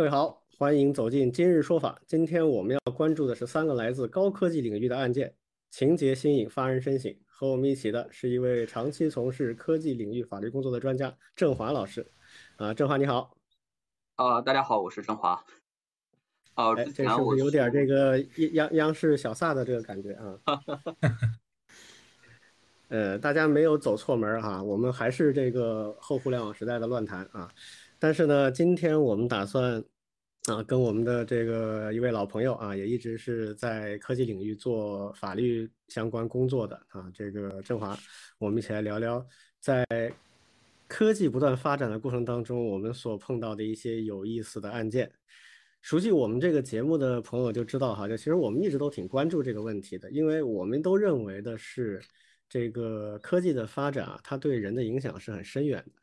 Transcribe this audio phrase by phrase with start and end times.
[0.00, 2.00] 各位好，欢迎走进今日说法。
[2.06, 5.34] 今天我们要关注的是三个来自高科技领域的案件，
[5.68, 7.14] 情节新颖，发人深省。
[7.26, 12.10] 和我们一起的是一位长期从事科技领域法律工作的专家郑华老师。
[12.56, 13.36] 啊，郑华你好。
[14.14, 15.44] 啊，大家好，我是郑华。
[16.54, 18.18] 哦，这是不是有点这个
[18.52, 20.40] 央央视小撒的这个感觉啊？
[22.88, 27.52] 呃，大家没有走错门哈，我们还是这个后互联网时代的乱谈啊。
[28.00, 29.84] 但是呢，今天我们打算
[30.46, 37.94] 啊，跟我们的这个一位老朋友啊，也一直是在科技领域做法律相关工作的啊，这个郑华，
[38.38, 39.24] 我们一起来聊聊
[39.60, 39.84] 在
[40.88, 45.12] 科技不断发展的过程当中，我们所碰到的一些有意思的案件。
[45.82, 52.02] 熟悉我们这个节目的朋友就知道哈，就其实我们一直都挺关注这个问题的，因为我们都认为的是
[52.48, 55.99] 这个科技的发展啊，它对人的影响是很深远的。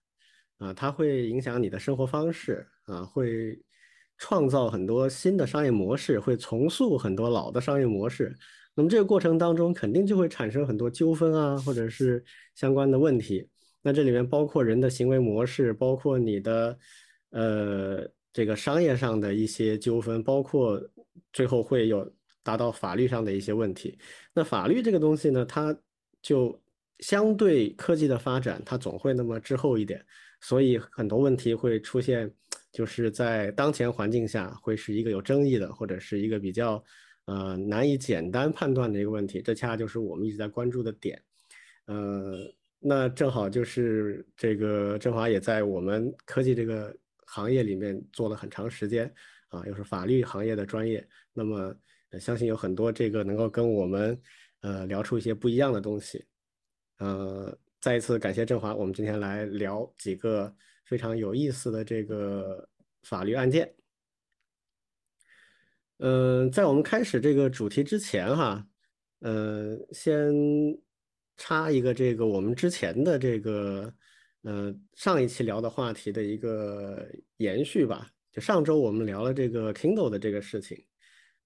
[0.57, 3.61] 啊，它会影响你的生活方式啊，会
[4.17, 8.35] 创造很多新的商业模式，会重塑很多老的商业模式。
[8.73, 12.23] 那么这个过程当中，肯定就会产生很多纠纷啊，或者是
[12.55, 13.47] 相关的问题。
[13.81, 16.79] 那这里面包括人的行为模式，包括你的
[17.31, 20.81] 呃这个商业上的一些纠纷，包括
[21.31, 22.11] 最后会有
[22.43, 23.97] 达到法律上的一些问题。
[24.33, 25.75] 那法律这个东西呢，它
[26.21, 26.59] 就
[26.99, 30.03] 相对科技的发展，它总会那么滞后一点。
[30.39, 32.31] 所以很多问题会出现，
[32.71, 36.83] 就是在当前环境下会是一个有争议的，或者是一个比较
[37.25, 39.41] 呃难以简单判断的一个问题。
[39.41, 41.21] 这恰恰就是我们一直在关注的点。
[41.85, 42.37] 呃，
[42.79, 49.11] 那正好就是这个振华也在我们科技这个行业里面做了很长时间
[49.47, 51.75] 啊，又是法律行业的专业，那么
[52.19, 54.21] 相信有很多这个能够跟我们
[54.61, 56.23] 呃聊出一些不一样的东西，
[56.99, 57.57] 呃。
[57.87, 62.67] 再一次感谢振华，我们今天来聊几个非常有意思的这个
[63.03, 63.73] 法律案件。
[65.99, 68.67] 嗯，在我们开始这个主题之前哈，
[69.19, 70.33] 呃，先
[71.37, 73.93] 插一个这个我们之前的这个
[74.41, 77.07] 呃上一期聊的话题的一个
[77.37, 78.11] 延续吧。
[78.33, 80.77] 就上周我们聊了这个 Kindle 的这个事情，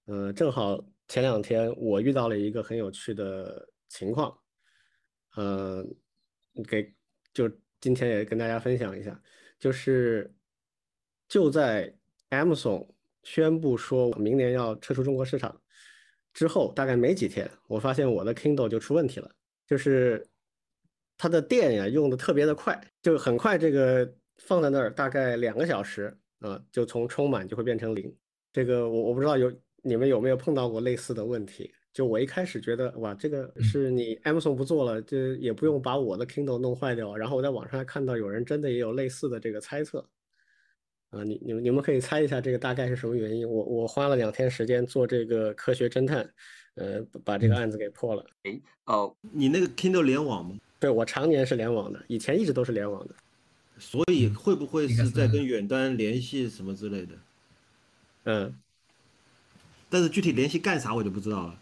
[0.06, 4.36] 呃，正好前两天我遇到了一个很有趣的情况，
[5.36, 5.86] 呃。
[6.68, 6.92] 给，
[7.32, 9.20] 就今天也跟大家分享一下，
[9.58, 10.32] 就是
[11.28, 11.94] 就在
[12.30, 12.86] Amazon
[13.22, 15.60] 宣布说我明年要撤出中国市场
[16.32, 19.30] 之后，大概没几天，我发现我的 Kindle 就出问题了，
[19.66, 20.26] 就是
[21.16, 28.14] 它的电呀用的特别的快，就很快这个放在那儿大概两个小时啊，就从充满就会变成零。
[28.52, 29.52] 这个我我不知道有
[29.82, 31.72] 你们有没有碰到过类似的问题。
[31.92, 37.14] 就我一开始觉得，哇，这个是你 Amazon 不做了，就也不用把我的 Kindle 弄坏掉。
[37.14, 40.08] 然后我在网上还看到有人真的也有类似的这个猜测，
[41.10, 43.46] 啊，你你们你们可以猜一下这个大概是什么原因？
[43.46, 46.26] 我我花了两天时间做这个科学侦探，
[46.76, 48.24] 呃，把这个案子给破了。
[48.44, 50.56] 哎，哦，你那个 Kindle 联网吗？
[50.80, 53.14] 对，我常年是联网的，以前一直都是联网的。
[53.78, 57.14] 所以会不会是在跟远端联系什么之类的？
[58.24, 58.54] 嗯，
[59.90, 61.58] 但是具体联系干啥我就不知道了。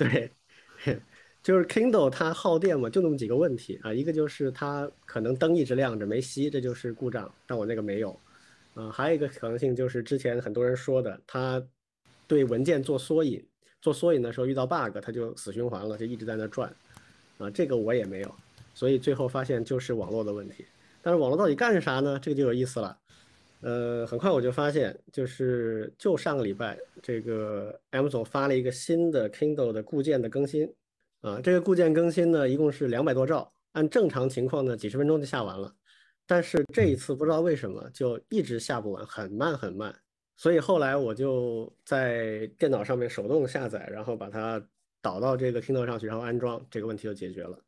[0.00, 0.32] 对，
[1.42, 3.92] 就是 Kindle 它耗电嘛，就那么几个问题啊。
[3.92, 7.30] 一个就是它可能灯一直亮着没熄，这就是故障。
[7.46, 8.18] 但我那个没有，
[8.74, 11.62] 啊，还有一个可能性就是之前很多人说的，它
[12.26, 13.44] 对文件做缩影，
[13.82, 16.74] 做缩影的时候遇到 bug，它就死循环了，就一直在那转。
[17.38, 18.34] 啊，这个我也没有，
[18.74, 20.64] 所以最后发现就是网络的问题。
[21.02, 22.18] 但是网络到底干啥呢？
[22.18, 22.99] 这个就有意思了。
[23.62, 30.72] 呃，很快我就发现，就是就上个礼拜，这个 M 总发了一个新的 Kindle 的固件的更新，
[31.20, 35.74] 啊，这个固件更新呢，一共是两百多兆，按正常情况呢，几十分钟就下完了，
[36.26, 39.94] 但是这一次不知道为什么就一直下不完，很慢很慢，
[40.36, 44.62] 所以后来我就在电脑上面手动下载，然后把它
[45.02, 47.58] 导到这个 Kindle 上去，然后安装，这个问题就解决了。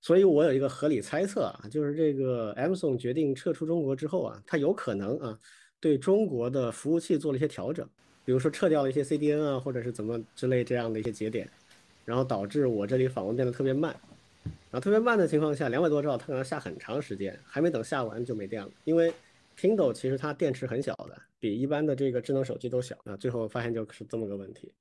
[0.00, 5.38] 所以我有一个合理猜测啊，就是这个 Amazon 决定撤出中国之后啊，它有可能啊，
[5.80, 7.86] 对中国的服务器做了一些调整，
[8.24, 11.50] 比如说撤掉了一些 CDN 啊，或者是怎么之类这样的一些节点，
[12.04, 13.92] 然后导致我这里访问变得特别慢，
[14.70, 19.12] 然后特别慢的情况下，两百多兆它可能下很长时间，还没等下完就没电了，因为
[19.58, 24.72] Kindle 其实它电池很小的，比一般的这个智能手机都小啊，最后发现就是这么个问题。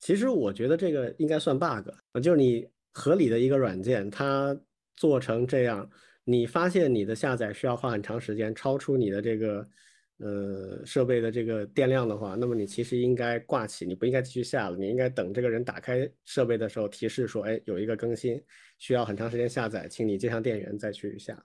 [0.00, 1.90] 其实我觉得这个应该算 bug，
[2.22, 2.66] 就是你。
[2.96, 4.58] 合理的一个软件，它
[4.96, 5.86] 做成这样，
[6.24, 9.68] 你发现你的下载需要花很长时间，超出你的这个
[10.16, 18.42] 呃设备的这个电量的话，那么你其实应该挂起，你不应该继续下了，你应该等这个人打开设备的时候提示说，哎，有一个更新
[18.78, 21.38] 需要很长时间下载，请你接上电源再去下，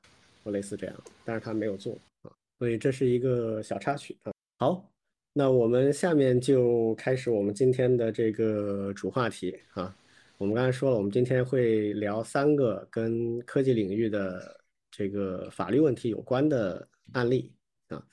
[0.46, 4.32] 或类似这样，但是他没有做啊，所以这是一个小插曲啊。
[4.58, 4.90] 好，
[5.34, 9.94] 那我们下面就开始我们今天的这个主话题啊。
[10.42, 14.60] 我们刚才说了，我们今天会聊三个跟科技领域的
[14.90, 17.54] 这个法律问题有关的案例
[17.90, 18.04] 啊。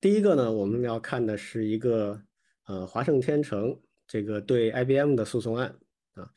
[0.00, 2.22] 第一个呢，我们要看的是一个
[2.66, 3.76] 呃华盛天成
[4.06, 5.76] 这个对 IBM 的诉讼案
[6.14, 6.30] 啊。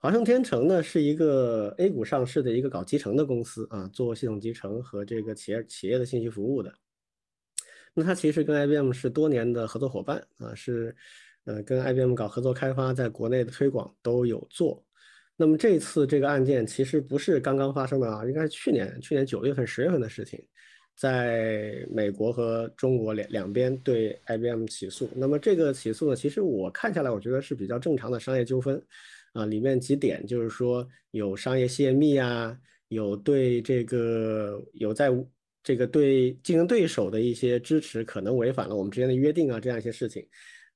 [0.00, 6.74] 华盛天成呢是一个 A 股上市的一个搞集成的公司啊，做系统集成和这个企业企业的信息服务的。
[7.94, 10.96] 那它其实跟 IBM 是多年的合作伙伴啊，是
[11.44, 14.84] 呃跟 IBM 搞合作开发，在国内的推广都有做。
[15.36, 20.38] 那么这次这个案件其实不是刚刚发生的啊，应该是去年去年九月份、十月份的事情，
[20.94, 25.08] 在美国和中国两两边对 IBM 起诉。
[25.14, 28.82] 那么这个起诉呢，其实我看下来，我觉得是比较正常的商业纠纷。
[29.32, 32.58] 啊，里面几点就是说有商业泄密啊，
[32.88, 35.08] 有对这个有在
[35.62, 40.26] 这个对竞争对手的一些支持，可能违反了我们之间的约定啊，这样一些事情。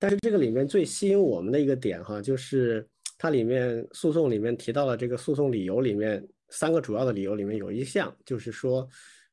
[0.05, 2.87] 但是这个里面最吸引我们的一个点哈，就是
[3.17, 8.87] 它里面诉讼里面提到了这个诉讼理由里面三个主要的理由里面有一项就是说，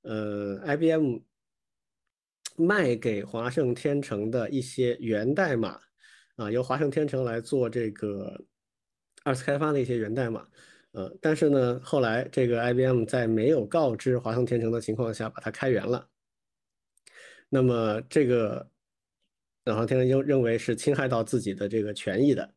[0.04, 1.18] 呃，IBM
[2.56, 5.78] 卖给华盛天成的一些源代码
[6.38, 8.42] 啊，由华盛天成来做这个。
[9.26, 10.48] 二次开发的一些源代码，
[10.94, 16.08] 呃，但是呢，后来这个 IBM 在没有告知华盛天成的情况下，把它开源了。
[17.50, 18.71] 那么这个
[19.64, 22.54] 然后天成又认为是侵害到自己的这个权益的。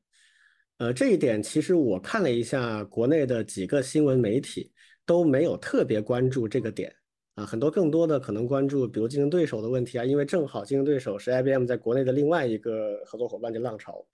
[0.78, 4.72] 呃，这一点其实我看了一下国内的几个新闻媒体
[5.06, 6.94] 都没有特别关注这个点
[7.34, 14.06] 啊，很多更多的可能关注比如竞争对手的问题啊，因为正好竞争对手是 IBM 在国内的另外一个合作伙伴的浪潮，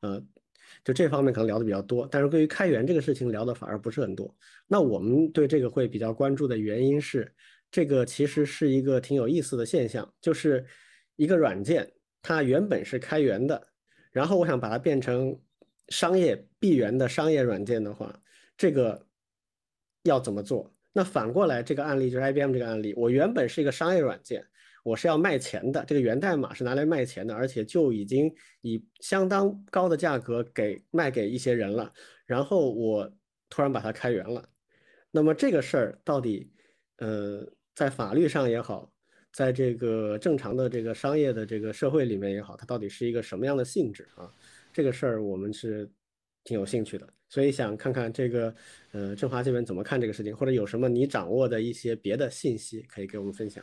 [0.00, 0.22] 呃。
[0.84, 4.32] 就这方面可能聊的比较多，但是对于开源这个事情聊的反而不是很多。
[4.68, 7.32] 那我们对这个会比较关注的原因是，
[7.70, 10.64] 这个其实是一个挺有意思的现象，就是
[11.16, 11.90] 一个软件
[12.26, 13.68] 它原本是开源的，
[14.10, 15.40] 然后我想把它变成
[15.90, 18.12] 商业闭源的商业软件的话，
[18.56, 19.06] 这个
[20.02, 20.74] 要怎么做？
[20.92, 24.44] 那反过来这个案例就是 IBM 这个案例，我原本是一个商业软件。
[24.82, 31.92] 我是要卖钱的，这个源代码是拿来卖钱的，而且就已经以相当高的价格给卖给一些人了。
[32.24, 33.12] 然后我
[33.48, 34.48] 突然把它开源了，
[35.10, 36.52] 那么这个事儿到底，
[36.98, 37.44] 呃，
[37.74, 38.92] 在法律上也好，
[39.36, 44.32] 在这个正常的这个商业的这个社会里面也好，它到底是一个什么样的性质啊？
[44.72, 45.86] 这个事儿我们是
[46.42, 48.54] 挺有兴趣的，所以想看看这个，
[48.92, 53.62] 呃，振华这边怎么看这个事情，或者有什么你掌握的一些别的信息可以给我们分享。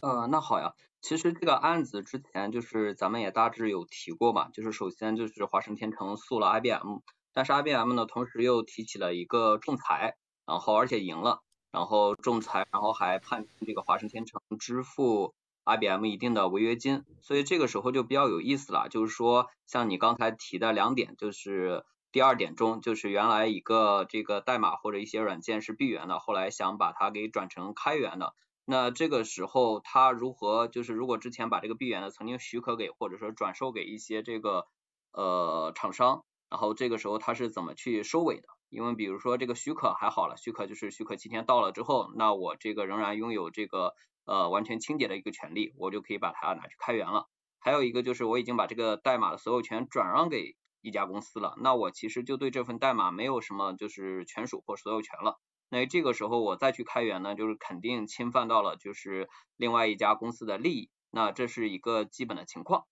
[0.00, 15.34] 呃，那好呀，其实这个案子之前就是咱们也大致有提过嘛，就是首先就是华盛天成诉了 IBM，但是 IBM 呢同时又提起了一个仲裁，然后而且赢了，然后仲裁，然后还判这个华盛天成支付
[15.64, 28.34] IBM 一定的违约金，所以这个时候就比较有意思了，就是说像你刚才提的两点，就是第二点中，就是原来一个这个代码或者一些软件是闭源的，后来想把它给转成开源的。
[28.64, 34.66] 那这个时候他如何就是如果之前把这个闭源的曾经许可给或者说转售给一些这个
[35.12, 38.48] 呃厂商，然后这个时候他是怎么去收尾的？
[38.68, 47.28] 因为比如说这个许可还好了，许可就是许可期间到了之后，那我这个仍然拥有这个呃完全清洁的一个权利，我就可以把它拿去开源了。
[47.60, 55.38] 还有一个就是我已经把这个代码的所有权转让给一家公司了，那我其实就对这份代码没有什么就是权属或所有权了。
[55.70, 62.84] 那这个时候我再去开源呢，就是肯定侵犯到了就是另外一家公司的利益，那这是一个基本的情况。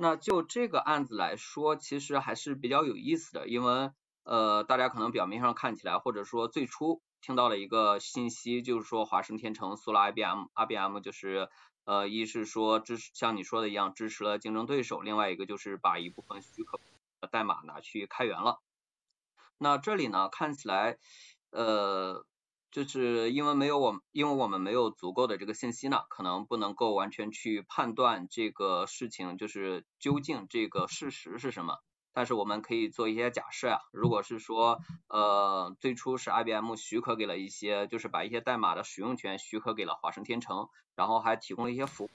[0.00, 3.90] 那就这个案子来说，其实还是比较有意思的，因为
[4.22, 11.48] 呃大家可能表面上看起来，或者说最初听到了一个信息，就是说华盛天成诉了 IBM，IBM 就是
[11.84, 16.78] 呃一是说支持像你说的一样支持了竞争对手，另外一个就是把一部分许可
[17.30, 18.60] 代码拿去开源了。
[19.58, 20.98] 那这里呢看起来。
[21.50, 22.26] 呃，
[22.70, 31.78] 就是因为没有我，因为我们没有足够的这个信息呢，可能不能够完全去判断这个事情就是究竟这个事实是什么。
[32.12, 42.10] 但是我们可以做一些假设呀，如果是说呃最初是 IBM 许可给了一些，就是把一些代码的使用权许可给了华盛天成，然后还提供了一些服务，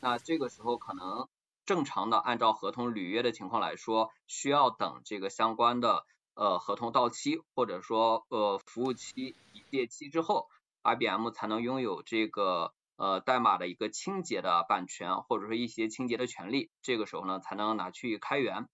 [0.00, 1.28] 那这个时候可能
[1.66, 6.06] 正常的按照合同履约的情况来说，需要等这个相关的。
[6.34, 10.48] 呃，合同到期或者说呃服务期已届期之后
[10.82, 18.68] ，IBM 才能拥有这个呃代码的一个清洁的版权或者说一些清洁的权利，这个时候呢才能拿去开源。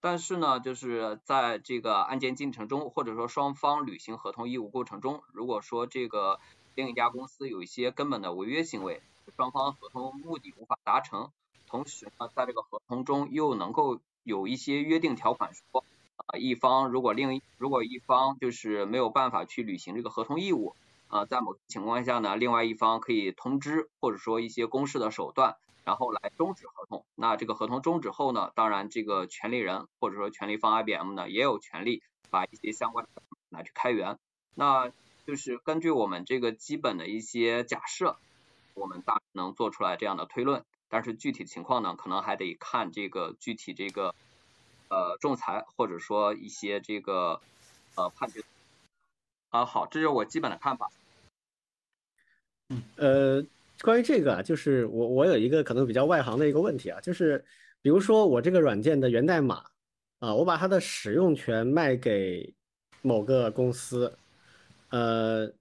[0.00, 6.38] 但是呢，就是在这个案件进程中或者说双方履行合同义务过程中，如果说这个
[6.74, 9.02] 另一家公司有一些根本的违约行为，
[9.36, 11.32] 双方合同目的无法达成，
[11.66, 15.84] 同时呢，在这个合同中又能够有一些约定条款说，
[16.16, 20.74] 啊，一方如果另如果一方就是没有办法去履行这个合同义务，
[21.08, 27.04] 啊，在某些情况下呢，另外一方可以通知或者说一些公示的手段，然后来终止合同。
[27.14, 34.18] 那这个合同终止后呢，当然这个权利人或者说权利方 IBM 呢，也有权利把一些相关的拿去开源。
[34.54, 34.90] 那
[35.26, 38.16] 就是根据我们这个基本的一些假设，
[38.74, 44.14] 我们大能做出来这样的推论，但是具体情况呢，可能还得看这个具体这个
[44.88, 47.40] 呃仲裁或者说一些这个
[47.94, 48.42] 呃判决。
[49.50, 50.90] 啊，好，这是我基本的看法。
[52.68, 53.46] 嗯，呃，
[53.80, 57.44] 关于这个，就是我我有一个可能比较外行的一个问题啊，就是
[57.80, 59.64] 比如说我这个软件的源代码
[60.18, 62.52] 啊，我把它的使用权卖给
[63.02, 64.18] 某个公司。
[64.90, 65.52] 呃，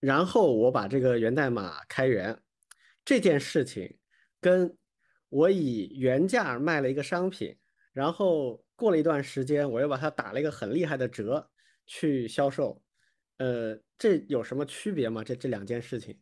[0.00, 2.38] 然后我把这个源代码开源
[3.04, 3.96] 这件事情，
[4.40, 4.76] 跟
[5.28, 7.56] 我以原价卖了一个商品，
[7.96, 11.50] 然后过了一段时间，我又把它打了一个很厉害的折
[11.86, 12.82] 去销售，
[13.38, 15.24] 呃，这有什么区别吗？
[15.24, 16.20] 这这两件事情？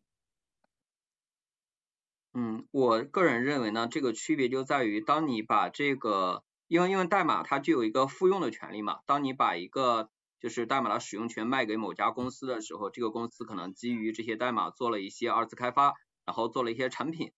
[2.33, 17.33] 嗯，我个人认为呢，这个区别就在于，当你把这个，因为因为代码它具有一个复用的权利嘛，当你把一个就是代码的使用权卖给某家公司的时候，这个公司可能基于这些代码做了一些二次开发，然后做了一些产品，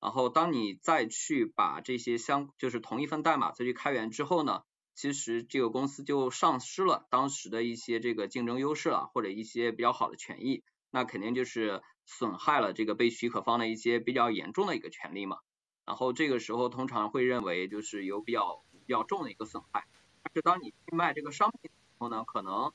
[0.00, 4.62] 然后当你再去把这些相就是同一份代码再去开源之后呢，
[4.94, 15.38] 其实这个公司就丧失了当时的一些这个竞争优势了，或者一些比较好的权益，那肯定就是损害了这个被许可方的一些比较严重的一个权利嘛。
[15.84, 19.86] 然后这个时候通常会认为就是有比较比较重的一个损害，
[20.22, 21.60] 但是当你去卖这个商品。
[21.62, 22.74] 的时候呢，可能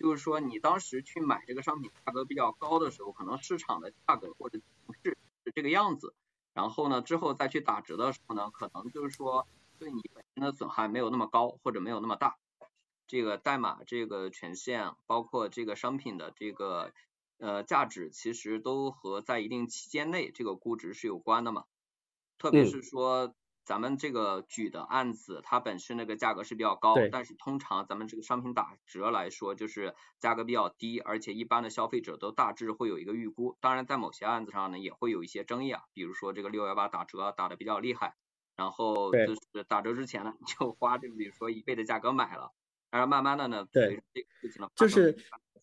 [0.00, 6.14] 就是说你当时去买这个商品价格比较高的时候，可能市场的价格或者形势是这个样子。
[6.56, 9.46] 然后呢，之后再去打折的时候呢，可能就是说
[9.78, 12.38] 对你本身的损害没有那么高或者没有那么大。
[13.06, 16.92] 这个代码这个权限，包括这个商品的这个
[17.38, 21.64] 呃价值，其实都和在一定期间内这个估值是有关的嘛。
[22.38, 23.34] 特别是说。
[23.66, 33.56] 咱们这个举的案子，它本身那个价格是比较高，但是通常咱们这个商品打折来说，就是价格比较低，而且一般的消费者都大致会有一个预估。
[33.60, 38.14] 当然，在某些案子上呢，也会有一些争议啊，比如说这个六幺八打折打的比较厉害，
[38.54, 42.52] 然后就是打折之前呢，就花这个比如说一倍的价格买了，
[42.92, 45.16] 然后慢慢的呢，对这个事情的就是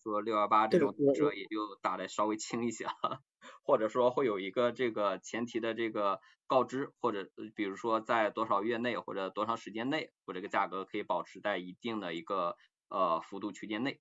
[0.03, 3.21] 说六幺八这种打折也就打的稍微轻一些了。
[3.63, 12.55] 或者说会有一个这个前提的这个告知，或者比如说在多少月内或者多长时间内，我这个价格可以保持在一定的一个
[12.89, 13.99] 呃幅度区间内。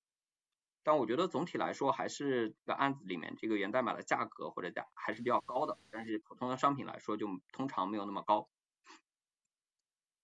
[0.82, 8.48] 但我觉得总体来说还是这个案子里面这个源代码的价格或者价还是比较高的，但是普通的商品来说就通常没有那么高。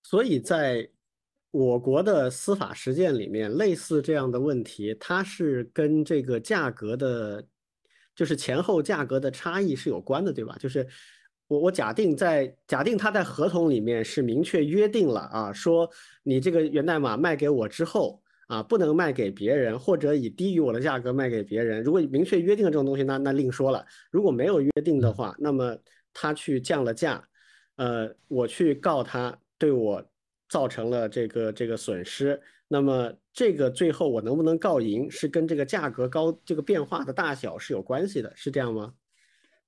[0.02, 0.90] 所以在
[1.50, 7.46] 我国的司法实践里面，类似这样的问题，它是跟这个价格的。
[8.18, 10.56] 就是前后价格的差异是有关的，对吧？
[10.58, 10.84] 就是
[11.46, 15.88] 我我假定在假定他在合同里面是明确约定了啊，说
[16.24, 21.80] 你这个源代码卖给我之后啊，不能卖给别人，或者以低于我的价格卖给别人。
[21.80, 23.86] 如果明确约定了这种东西，那那另说了。
[24.10, 25.78] 如果没有约定的话，那么
[26.12, 27.22] 他去降了价，
[27.76, 30.04] 呃，我去告他，对我
[30.48, 32.40] 造成了这个这个损失。
[32.66, 38.94] 那么这个最后我能不能告赢，是跟这个价格高这个变化的大小是有关系的，是这样吗？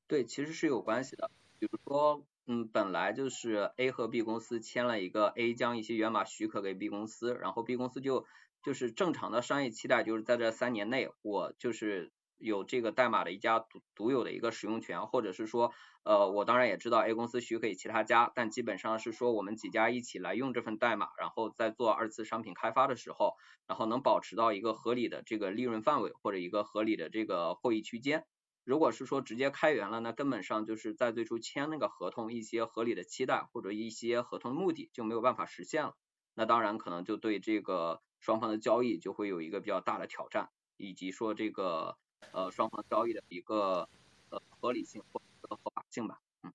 [0.09, 1.31] 对，其实是有关系的。
[1.61, 8.27] 比如说，嗯，本来就是 A 和 B 公司签了一个 A 将一些源码许可给 B 公司，然后 B 公司就
[8.65, 12.11] 就是正常的商业期待，就是在这三年内，我就是。
[12.41, 15.73] 有这个代码的一家独独有的一个使用权，或者是说，
[16.05, 23.35] 呃，我当然也知道 A 公司许给其他家，但基本上是说我们几家一起来用这份代码，然后在做二次商品开发的时候，
[23.69, 28.25] 然后能保持到一个合理的这个利润范围或者一个合理的这个获益区间。
[28.65, 35.95] 如果是说直接开源了，那根本上就是在最初签那个合同一些合理的期待或者一些合同目的就没有办法实现了，
[36.35, 41.99] 那当然可能就对这个双方的交易就会有一个比较大的挑战，以及说这个。
[42.33, 43.89] 呃，双方交易的一个
[44.31, 46.21] 呃合理性或者合法性吧。
[46.43, 46.53] 嗯，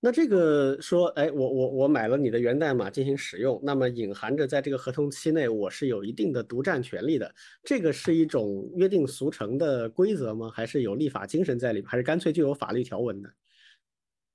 [0.00, 7.34] 那这个说，哎，我我我买了你的源代码进行使用，那么隐含着在这个合同期内我是有一定的独占权利的。
[7.62, 10.50] 这个是一种约定俗成的规则吗？
[10.50, 11.88] 还是有立法精神在里面？
[11.88, 13.32] 还是干脆就有法律条文的？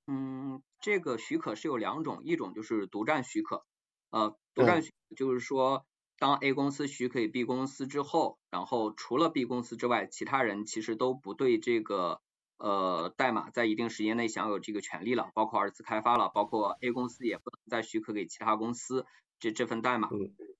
[0.06, 3.64] 嗯，这个许可是有两种，一种就是独占许可，
[4.10, 5.84] 呃，独占许就是说。
[6.16, 12.20] 当 A 公司许可给 B 公司之后，然后除了 B 公司之外，其他人其实都不对这个
[12.56, 19.06] 呃代码在一定时间内享有这个权利了，包括二次开发了，包括 A 公司也不能再许可给其他公司
[19.40, 20.08] 这这份代码，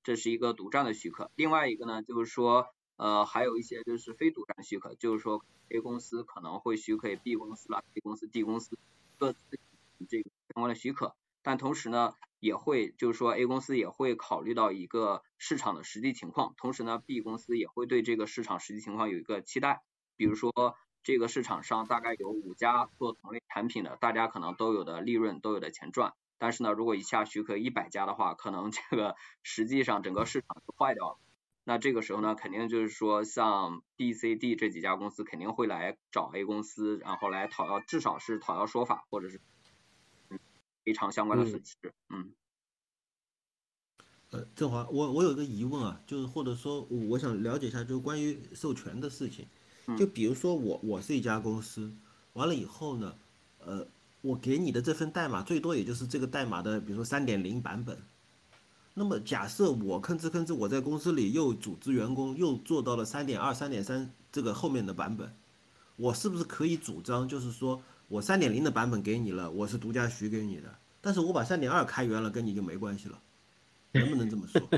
[0.02, 1.30] 这是一个独占的许可。
[1.36, 8.76] 另外一个呢，就是说呃还有一些就是非独占许可，就是说 A 公司可能会许可给 B 公司了，A 公司 D 公司
[9.18, 9.38] 各自
[10.08, 12.14] 这个相关的许可，但同时呢。
[12.44, 19.80] 也会就是说 A 公司也会考虑到一个市场的实际情况，同时呢 B 公司也会对这个市场实际情况有一个期待，
[20.14, 20.52] 比如说
[21.02, 31.18] 这个市场上大概有五家做同类产品的，大家可能都有的利润都有的钱赚，但是呢如果一下许可一百家的话，可能这个 实际上整个市场就坏掉了，
[31.64, 39.40] 那这个时候呢肯定就是说像 B、C、D 这几家公司肯定会来找 A 公司，然后来讨要至少是讨要说法或者是。
[40.84, 41.74] 赔偿相关的损失，
[42.10, 42.30] 嗯，
[44.30, 49.46] 呃，振华，我我有个疑问啊，就是或者说我想了解一下，就是关于授权的事情，
[49.96, 51.90] 就比如说我我是一家公司，
[52.34, 53.14] 完了以后呢，
[53.64, 53.86] 呃，
[54.20, 57.96] 我给你的这份代码最多也就是这个代码的，比如说三点零版本，
[58.92, 65.34] 那么假设我吭哧吭哧我在公司里又组织员工又做到了三点二、三点三这个后面的版本，
[65.96, 67.82] 我是不是可以主张就是说？
[68.08, 73.18] 我三点零的版本给你了，我是独家许给你的，但是我把三点二开源了，跟你就没关系了，
[73.92, 74.60] 能不能这么说？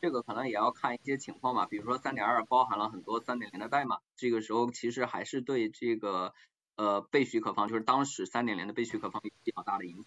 [0.00, 6.32] 这个可能也要看一些情况吧，比如说三点二包含了很多三点零的代码，这个时候其实还是对这个
[6.76, 10.04] 呃被许可方，就是当时三点零的被许可方有比较大的影响。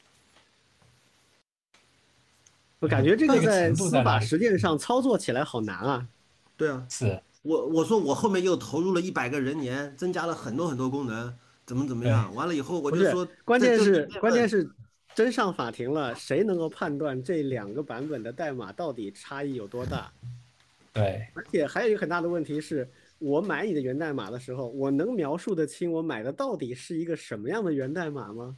[2.79, 6.07] 我感觉这个在司法实践上操作起来好难啊。
[6.55, 11.37] 对啊，是我我说我后面又投入了一百个人年，增加了很多很多功能。
[11.69, 12.33] 怎么怎么样？
[12.33, 14.67] 完了以后我就说，关键是关键是
[15.13, 20.11] 真上法庭了，谁能够判断这两个版本的代码到底差异有多大？
[20.91, 28.57] 对，而且还有一个很大的问题是，我买你的源代码的时候，我能描述得清我买的到底是一个什么样的源代码吗？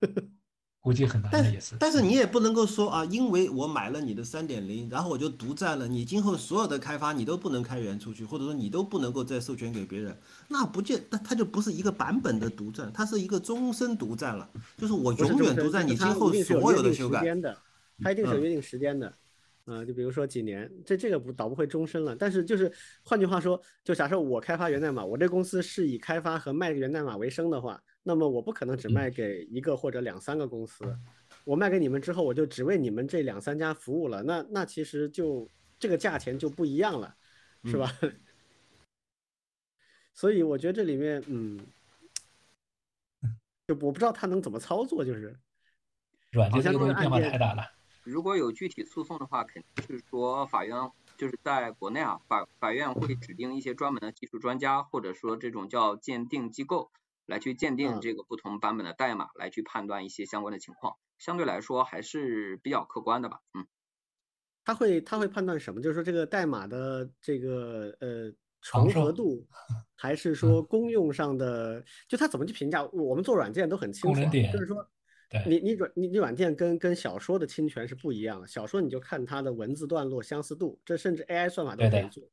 [0.82, 10.16] 估计很难的也是，但是你也不能够说啊，因为我买了你的三点零，然后我就独占了你今后所有的开发，你都不能开源出去，或者说你都不能够再授权给别人，
[10.48, 17.22] 那不见，那它就不是一个版本的独占，它是一个终身独占了，就是我永远独占你今后所有的修改。
[18.02, 19.12] 它一定是有约定时间的，
[19.66, 27.78] 啊，就比如说几年，这这个不倒不会终身了，但是就是换句话说，就假设我开发源代码，我这公司是以开发和卖源代码为生的话。
[28.02, 30.84] 那么我不可能只卖给一个或者两三个公司，
[31.44, 34.22] 我卖给你们之后，我就只为你们这两三家服务了。
[34.22, 35.46] 那那其实就
[35.78, 37.14] 这个价钱就不一样了，
[37.64, 37.92] 是吧？
[40.14, 41.60] 所以我觉得这里面，嗯，
[43.68, 45.38] 就我不知道他能怎么操作，就是
[46.30, 47.62] 软件这个东西变化太大了。
[48.02, 50.74] 如果有具体诉讼的话，肯定是说法院
[51.18, 56.90] 就是在国内啊，法法院会指定一些专门的技术专家，或者说这种叫鉴定机构。
[57.26, 63.38] 来去鉴定这个不同版本的代码，来去判断一些相关的情况，相对来说还是比较客观的吧。
[63.54, 63.66] 嗯，
[64.64, 65.80] 他会他会判断什么？
[65.80, 69.46] 就是说这个代码的这个呃重合度，
[69.94, 71.84] 还是说公用上的？
[72.08, 72.84] 就他怎么去评价？
[72.86, 74.20] 我们做软件都很清楚，
[74.52, 74.84] 就是说，
[75.46, 78.46] 你你软你你软件跟跟小说的侵权是不一样的。
[78.48, 82.24] 小说你就看它的文字段落相似度，这甚至 AI 算法都可以做，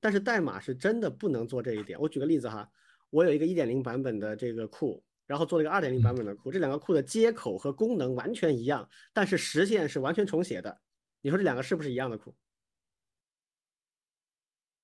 [0.00, 1.98] 但是代码是真的不能做这一点。
[1.98, 2.70] 我举个例子哈。
[3.14, 10.80] 我有一个一点零版本的这个库，然后做了一个二点零版本的库，这两个库的接口和功能完全一样，但是实现是完全重写的。
[11.20, 12.34] 你说这两个是不是一样的库？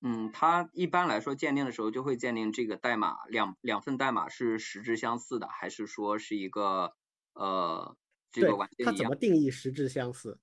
[0.03, 6.93] 嗯，它一般来说鉴定的时候就会鉴定这个代码两两份代码是实质相似的，还是说是一个
[7.35, 7.97] 呃
[8.31, 8.93] 这个完全一样？
[8.93, 10.39] 它怎么定义实质相似？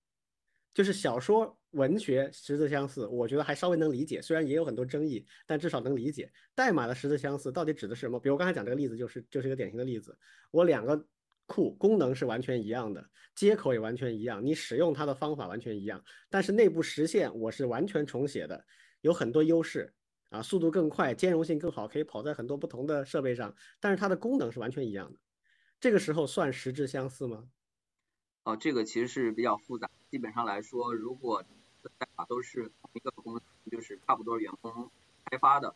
[0.78, 6.32] 就是小说文学实质相似，我觉得还稍微能理解，虽然也有很多争议，但至少能理解。
[6.54, 8.20] 代码的实质相似到底指的是什么？
[8.20, 10.16] 比如我刚才讲这个例子，就是就是一个典型的例子。
[10.52, 11.04] 我两个
[11.48, 18.63] 库功能是完全一样的，接口也完全一样，你使用它的方法完全一样，但是内部实现我是完全重写的，
[19.02, 19.92] 有很多优势
[20.30, 25.20] 啊，速度更快，兼容性更好，可以跑在很多不同的设备上，但是它的功能是完全一样的。
[25.80, 27.46] 这个时候算实质相似吗？
[28.44, 29.90] 哦，这个其实是比较复杂。
[30.10, 31.43] 基本上来说，如果
[32.00, 34.89] 代码都是同一个公司，就是差不多员工
[35.26, 35.76] 开发的，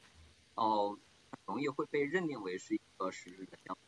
[0.56, 0.98] 哦，
[1.46, 3.82] 容易会被认定为是一个实质的相似。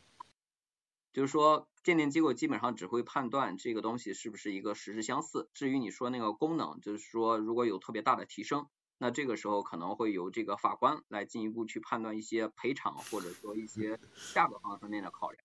[1.13, 5.47] 就是说，鉴定机构基本上只会判断这个东西是不是一个实质相似。
[5.53, 13.99] 至于你说那个功能，就是说如果有特别大的提升，那这个时候可能会由这个法官来进一步去判断一些赔偿或者说一些
[14.33, 15.43] 价格方面的考量。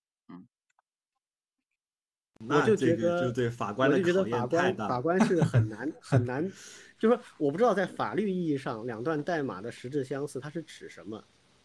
[2.46, 4.88] 我就觉得，就对法官的考验太大。
[4.88, 6.44] 法官是很难 很难，
[6.98, 11.22] 就是说，我不知道在法律意义上两段代码的实质相似，它是指什么？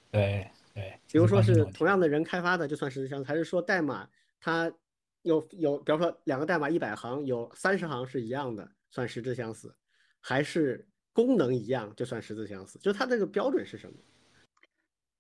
[0.10, 4.10] 对，对，比如说是同样的人开发的就算实质相似，还是说代码
[4.40, 4.72] 它
[5.22, 9.74] 有有，比方说两个代码一百行，有三十行是一样的，算实质相似，
[10.22, 12.80] 还是功能一样就算实质相似？
[12.80, 13.98] 就它这个标准是什么？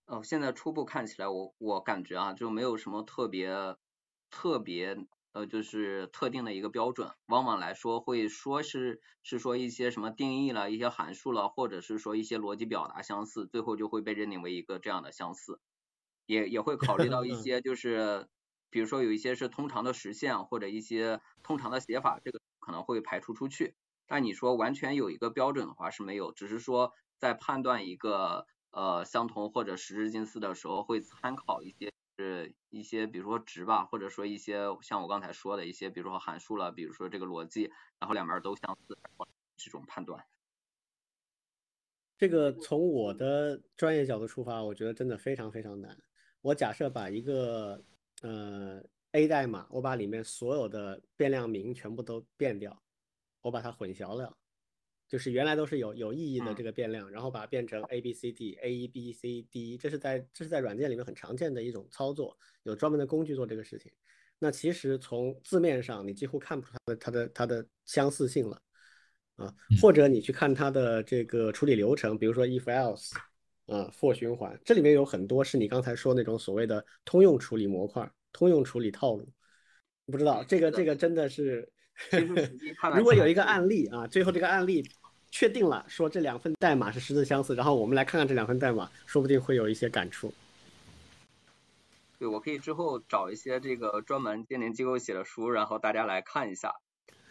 [0.07, 3.51] 哦，现在初步看起来，我我感觉啊，就没有什么特别
[4.29, 4.97] 特别
[5.33, 7.11] 呃，就是特定的一个标准。
[7.27, 15.59] 往往来说会说是是说一些什么定义了一些函数了，或者是说一些逻辑表达相似，最后就会被认定为一个这样的相似。
[16.25, 18.27] 也也会考虑到一 些就是，
[18.69, 23.75] 比如说有一些是通常的实现或者一些通常的写法，这个可能会排除出去。
[24.07, 28.45] 但你说完全有一个标准的话是没有，只是说在判断一个。
[28.75, 38.97] 呃，相同或者实质近似的时候，会参考一些是一些，比如说值吧，或者说一些像我刚才说的一些，比如说函数了，比如说这个逻辑，然后两边都相似，
[39.57, 40.23] 这种判断。
[42.17, 45.97] 这个从我的专业角度出发，我觉得真的非常非常难。
[46.41, 47.83] 我假设把一个
[48.21, 52.83] 呃 A 代码，我把里面所有的变量名全部都变掉，
[53.41, 54.37] 我把它混淆了。
[55.13, 63.91] 就是原来都是有有意义的这个变量，然后把它变成 A B C D A E B C D，这是在这是在软件里面很常见的一种操作，有专门的工具做这个事情。
[64.39, 68.59] 那其实从字面上你几乎看不出它的它的它的相似性了
[69.35, 73.11] 啊，或者你去看它的这个处理流程，比如说 if else
[73.67, 79.31] 啊 for 循环，这里面有很多是你刚才说那种所谓的通用处理模块、通用处理套路。
[80.07, 81.71] 不知道这个这个真的是，
[82.95, 84.83] 如果有一个案例啊，最后这个案例。
[85.33, 90.31] 确定了，说这两份代码是实质相似，然后我们来看看这两份代码，说不定会有一些感触。
[92.19, 96.75] 对，我可以之后找一些这个专门鉴定机构写的书，然后大家来看一下。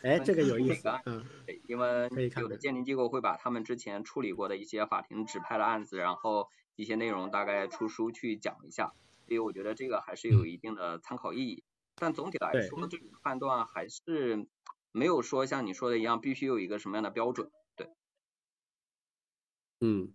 [0.02, 0.88] 哎，这个有意思。
[1.06, 8.94] 嗯，对，因为有的鉴定机构会把他们之前处理过的一些法庭指派的案子，然后一些内容大概出书去讲一下，
[9.28, 11.62] 所以我觉得这个还是有一定的参考意义。
[11.94, 14.44] 但总体来说，这种判断还是
[14.90, 17.48] 没有说像你说的一样，必须有一个什么样的标准。
[19.84, 20.14] 嗯，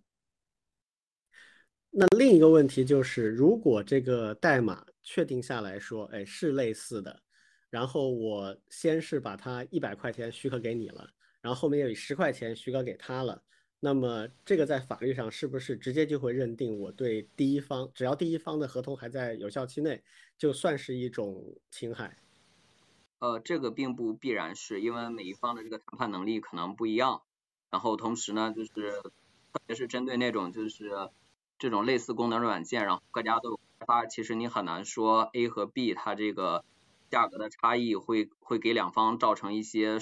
[1.90, 7.22] 那另一个问题就是，如果这个代码确定下来说，哎，是类似的，
[7.68, 11.06] 然后我先是把它一百块钱许可给你了，
[11.42, 13.42] 然后后面又以十块钱许可给他了，
[13.78, 20.02] 那么这个在法律上是不是直接就会认定我对第一方，只要第一方的合同还在有效期内，
[20.38, 22.16] 就算是一种侵害？
[23.18, 27.22] 呃，这个并不必然是因为每一方的这个谈判能力可能不一样，
[27.70, 29.02] 然后同时呢，就是。
[29.58, 31.10] 特别是针对那种就是
[31.58, 36.64] 这种类似功能软件，然后各家都有开发，其实你很难说 A 和 B 它这个
[37.10, 39.98] 价格的差异会会给两方造成一些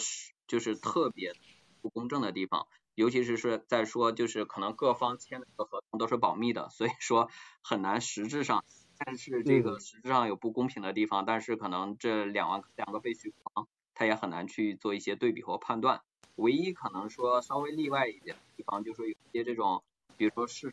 [0.47, 1.33] 就是特别
[1.81, 7.31] 不公正的地方，尤其是是在说就是可能各方签的合同都是保密的，所以说
[7.63, 8.63] 很难实质上，
[8.99, 16.03] 但是这个实质上有不公平的地方，但是可能这两万两个被许方他也很难去做一些对比和判断。
[16.37, 19.83] 唯一可能说稍微例外一点的地方，就是有些这种，
[20.17, 20.73] 比如说是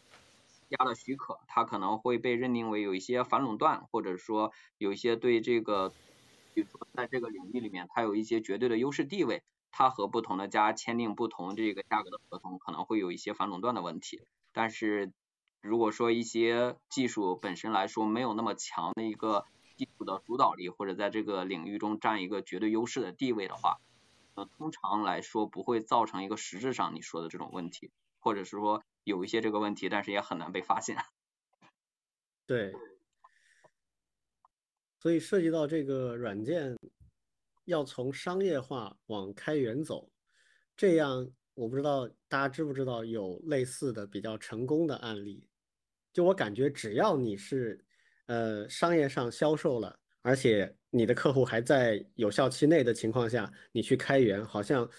[0.70, 5.94] 家的许可，它可能会被认定为有一些反垄断，或者说有一些对这个，
[6.54, 14.22] 比如说在这个领域里面，它有一些绝对的优势地位，它和不同的家签订不同这个价格的合同，可能会有一些反垄断的问题。
[14.52, 15.12] 但是
[15.62, 19.46] 如果说一些技术本身来说没有那么强的一个
[19.78, 23.80] 技术的主导力，或者在这个领域中占一个绝对优势的地位的话，
[24.36, 30.98] 呃，通常来说不会造成一个实质上你说的这种问题，或者是说有一些这个问题，但是也很难被发现。
[32.48, 32.74] 对，
[35.00, 36.76] 所以涉及到这个软件
[37.66, 40.12] 要从商业化往开源走，
[40.76, 45.48] 这样我不知道大家知不知道有类似的比较成功的案例。
[46.12, 47.86] 就我感觉，只要你是
[48.26, 50.00] 呃商业上销售了。
[50.24, 54.90] 而且你的客户还在有效期内的情况下，你去开源，好像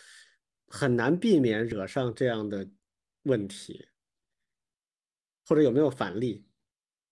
[0.69, 2.69] 很难避免惹上这样的
[3.23, 3.89] 问题，
[5.49, 6.47] 或者有没有反例？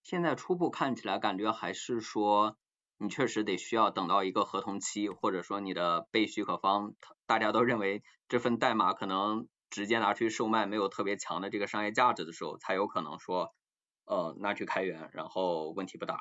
[0.03, 2.59] 现在初步看起来，感觉还是说
[2.99, 6.95] 你确实得需要等到一个合同期，或者说你的被许可方
[7.27, 13.55] 大家都认为这份代码可能直接拿出去售卖没有特别强的这个商业价值的时候，才有可能说
[14.05, 16.19] 呃拿去开源，然后问题不大。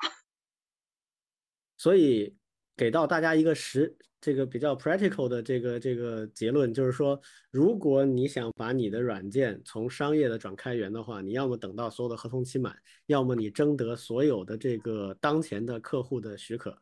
[1.82, 2.32] 所以
[2.76, 16.80] 给到大家一个实这个比较 practical 的这个这个结论，就是说，如果你想把你的软件从商业的转开源的话，你要么等到所有的合同期满，要么你征得所有的这个当前的客户的许可，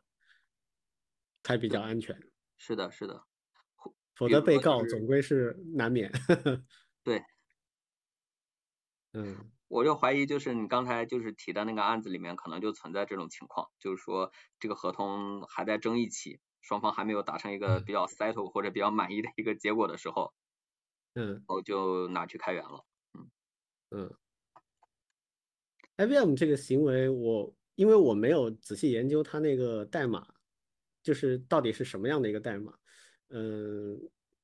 [1.41, 2.15] 才比较安全。
[2.57, 3.23] 是的，是的，
[4.15, 6.11] 否则被告总归是难免。
[7.03, 7.23] 对，
[9.13, 9.49] 嗯。
[9.71, 20.33] 我就怀疑就是你刚才就是提的那个案子里面可能就存在这种情况，就是说这个合同还在争议期，双方还没有达成一个比较 settle 或者比较满意的一个结果的时候，
[21.15, 23.29] 嗯，我就拿去开源了，嗯。
[23.91, 24.09] 嗯
[25.97, 30.25] ，IBM 这个行为我因为我没有仔细研究它那个代码，
[31.03, 32.73] 就是到底是什么样的一个代码，
[33.29, 33.99] 嗯。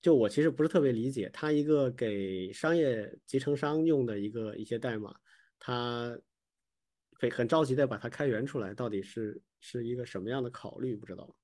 [0.08, 5.13] 就我其实不是特别理解，它一个给商业集成商用的一个一些代码，
[5.60, 6.17] 它
[7.20, 10.96] 很很着急的把它开源出来，到底是是一个什么样的考虑？
[10.96, 11.36] 不知道。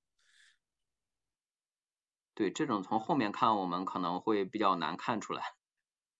[2.34, 5.42] 对，这种从后面看，我们可能会比较难看出来。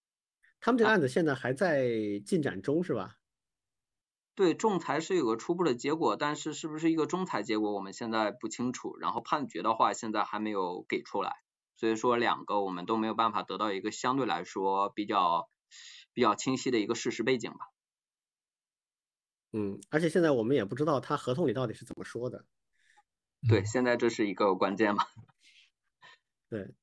[0.61, 1.89] 他们这个案子现在还在
[2.27, 3.17] 进展中，是吧？
[4.35, 8.99] 对，仲裁是有个初步的结果，但是是不是一个仲裁结果，我们现在不清楚。
[8.99, 11.44] 然后判决的话，现在还没有给出来。
[11.77, 15.49] 所以说两个我们都没有办法得到一个相对来说比较
[16.13, 17.59] 比较清晰的一个事实背景吧。
[19.53, 22.45] 嗯，而且现在我们也不知道他合同里到底是怎么说的。
[23.49, 25.05] 对，现在这是一个关键嘛。
[26.49, 26.75] 对，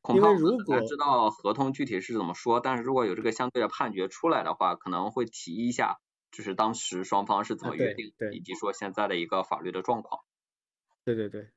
[0.00, 10.22] 恐怕如果知道合同具体是怎么说，但是如果有这个相对的判决出来的话，可能会提一下，就是当时双方是怎么约定，以及说现在的一个法律的状况。
[11.04, 11.50] 对对对，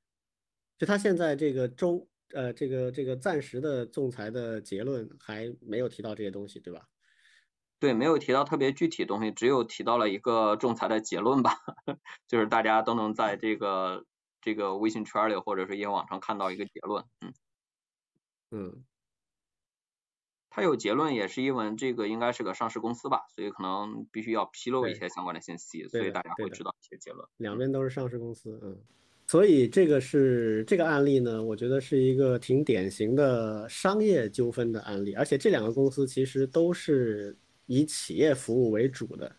[0.77, 2.07] 就他现在这个中。
[2.33, 6.87] 呃，这个这个暂时的仲裁的结论还没有提到这些东西，对吧？
[7.79, 11.51] 对，没有提到特别具体的东西，只有提到了一个仲裁的结论吧，
[12.27, 14.05] 就是大家都能在这个
[14.41, 17.33] 这个微信圈里或者是业网上看到一个结论，嗯
[18.51, 18.85] 嗯，
[20.49, 27.27] 它有结论也是因为这个应该是个上市公司吧，所以可能必须要披露一些相关的信息，所以大家会知道一些结论。
[27.37, 28.81] 两边都是上市公司，嗯。
[29.33, 39.35] 所以这个是这个案例呢，我觉得是一个挺典型的商业纠纷的案例，而且这两个公司其实都是以企业服务为主的，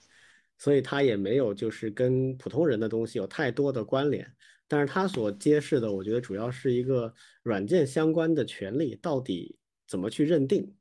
[0.58, 4.28] 所以它也没有就是跟普通人的东西有太多的关联。
[4.66, 10.74] 但是它所揭示的，我觉得主要是一个软件相关的权利到底怎么去认定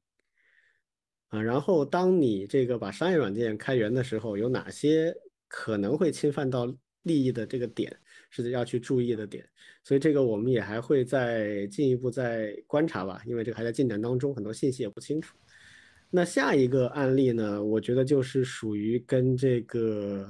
[1.28, 5.16] 啊，然后当你这个把商业软件开源的时候，有哪些
[5.48, 6.66] 可能会侵犯到
[7.04, 7.96] 利益的这个点。
[8.42, 9.48] 是要去注意的点，
[9.84, 15.38] 所以这个我们也还会再进一步再观察吧，因为这个还在进展当中，很多信息也不清楚。
[16.10, 20.28] 那下一个案例呢，我觉得就是属于跟这个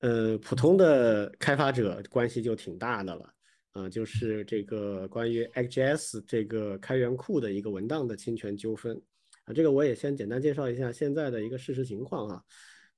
[0.00, 3.34] 呃普通的开发者关系就挺大的了，
[3.72, 9.00] 啊，就是这个关于 XJS 这个开源库的一个文档的侵权纠纷
[9.44, 12.42] 啊，这个我也先简单介绍一下现在的一个事实情况啊。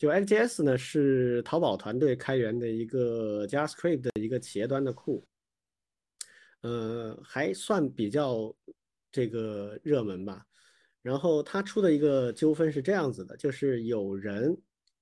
[0.04, 5.26] 就 XJS 呢是淘宝团队开源的一个 JavaScript 的一个企业端的库，
[6.60, 8.54] 呃，还算比较
[9.10, 10.44] 这个热门吧。
[11.00, 14.54] 然后他出的一个纠纷是这样子的，就是有人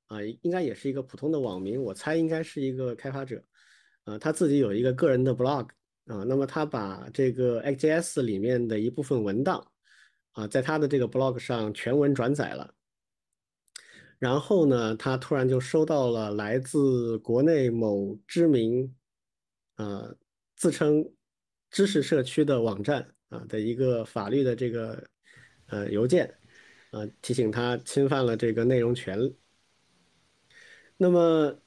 [0.06, 3.42] 啊，应该也是一个普通的网民，我猜应该是一个开发者，
[4.04, 5.68] 呃，他自己有一个个人的 blog
[6.06, 9.66] 啊，那么他把这个 XJS 里面的一部分文档
[10.30, 12.72] 啊，在他的这个 blog 上全文转载了。
[14.22, 18.94] 然后呢，他突然就收到了来自国内某知名，
[19.74, 20.16] 呃，
[20.54, 21.04] 自称
[21.72, 25.04] 知识社区的网站啊的一个法律的这个
[25.66, 26.32] 呃邮件，
[26.92, 29.18] 啊，提醒他侵犯了这个内容权。
[30.96, 31.60] 那么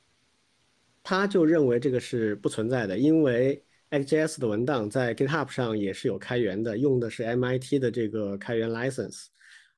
[1.04, 9.26] 他就认为这个是不存在的，因为 XJS 的文档在 GitHub 上也是有开源的，用的是 MIT 的这个开源 license。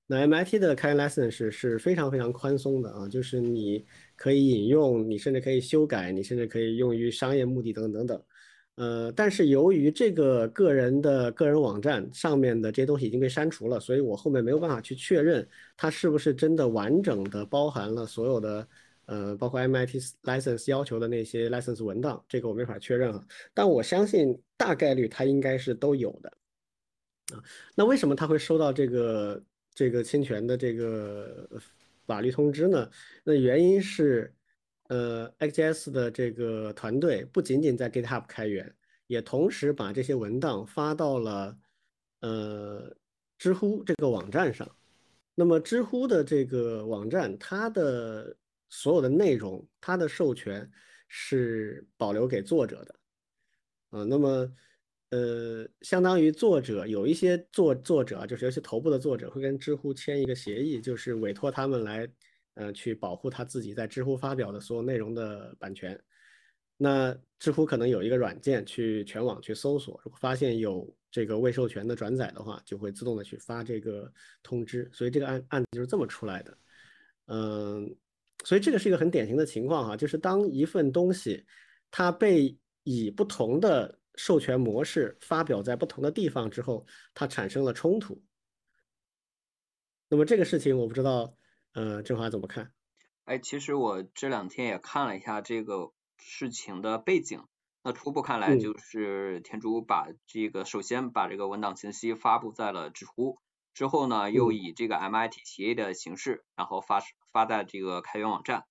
[0.09, 8.23] 那 MIT 的开源 license 是是非常非常宽松的啊，就是你可以引用，你甚至可以修改，你甚至可以用于商业目的等等等等。
[8.75, 18.67] 呃，但是由于这个个人的个人网站上面的这些东西已经被删除了，所以我后面没有办法去确认它是不是真的完整的包含了所有的
[19.07, 23.21] 呃，包括 MIT license 要求的那些 license 文档，这个我没法确认啊。
[23.53, 26.29] 但我相信大概率它应该是都有的
[27.35, 27.43] 啊。
[27.75, 29.43] 那为什么他会收到这个？
[29.77, 31.47] 这个侵权的这个
[32.07, 32.89] 法律通知呢？
[33.23, 34.33] 那原因是，
[34.89, 41.55] 呃，XJS 的这个团队不仅仅在 GitHub 开源，也同时把这些文档发到了
[42.21, 42.91] 呃
[43.37, 44.67] 知乎这个网站上。
[45.35, 48.35] 那么知乎的这个网站，它的
[48.69, 50.67] 所有的内容，它的授权
[51.07, 52.95] 是保留给作者的。
[53.91, 54.51] 啊，那么。
[55.09, 62.07] 呃，相当于作者有一些作作者，就是尤其头部的作者会跟知乎签一个协议，就是委托他们来，
[62.55, 65.97] 呃，去保护他自己在知乎发表的所有内容的版权。
[66.75, 74.11] 那知乎可能有一个软件去全网去搜索，如果发现有这个未授权的转载的话，就会自动的去发这个
[74.43, 74.89] 通知。
[74.93, 76.57] 所以这个案案子就是这么出来的。
[77.27, 77.95] 嗯，
[78.43, 81.43] 所以这个是一个很典型的情况哈，就是当一份东西
[81.89, 88.21] 它被以不同的授权模式发表在不同的地方之后，它产生了冲突。
[90.09, 91.35] 那么这个事情我不知道，
[91.73, 92.73] 呃，振华怎么看？
[93.25, 97.43] 哎，其实我这两天也看了一下这个事情的背景，
[97.83, 103.37] 那初步看来就是天竺把这个首先把这个文档信息发布在了知乎，
[103.73, 107.01] 之后呢又以这个 MIT 协议的形式，然后发
[107.31, 108.63] 发在这个开源网站。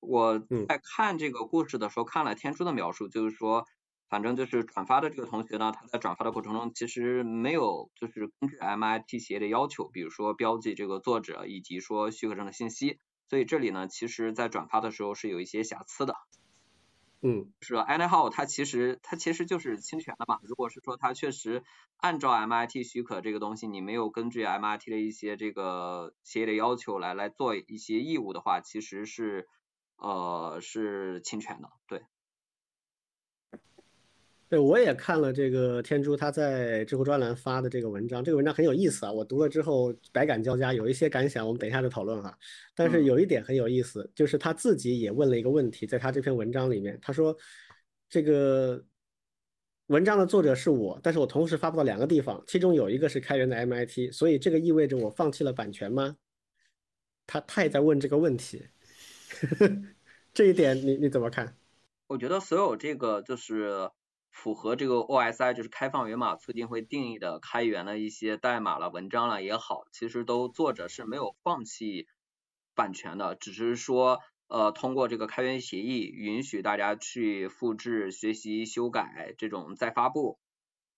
[0.00, 3.64] 我在看这个故事的时候看了天珠的描述，就是说。
[4.08, 16.14] 反正就是转发的这个同学呢，他在转发的过程中其实没有就是根据 MIT 协议的要求，比如说标记这个作者以及说许可证的信息，所以这里呢，其实在转发的时候是有一些瑕疵的。
[17.26, 20.40] 嗯，是 anyhow，它其实它其实就是侵权的嘛。
[20.42, 21.64] 如果是说它确实
[21.96, 29.48] 按照 MIT 许可这个东西，你没有根据 MIT 的一些这个协议的要求来来做一些义务的话，其实是
[29.96, 32.02] 呃是侵权的，对。
[34.46, 39.10] 对，我也看了这个天珠他在知乎专栏发的这个文章，这个文章很有意思啊。
[39.10, 42.38] 我读了之后百感交加，有一些感想，我们等一下再讨论哈。
[42.74, 47.36] 但是有一点很有意思，就是他自己也问了一个问题，在他这篇文章里面，他说
[48.08, 48.84] 这个
[49.86, 56.16] 文章的作者是我，但是我同时发布到两个地方，其中有一个是开源的 MIT，所以这个意味着我放弃了版权吗？
[57.26, 58.62] 他他也在问这个问题，
[60.34, 61.56] 这一点你你怎么看？
[62.06, 63.90] 我觉得所有这个就是。
[64.34, 72.08] 符合这个 OSI 就是开放源码促进会定义的开源的一些代码了、文章了也好，其实都作者是没有放弃
[72.74, 74.18] 版权的，只是说
[74.48, 80.40] 呃通过这个开源协议允许大家去复制、学习、修改这种再发布，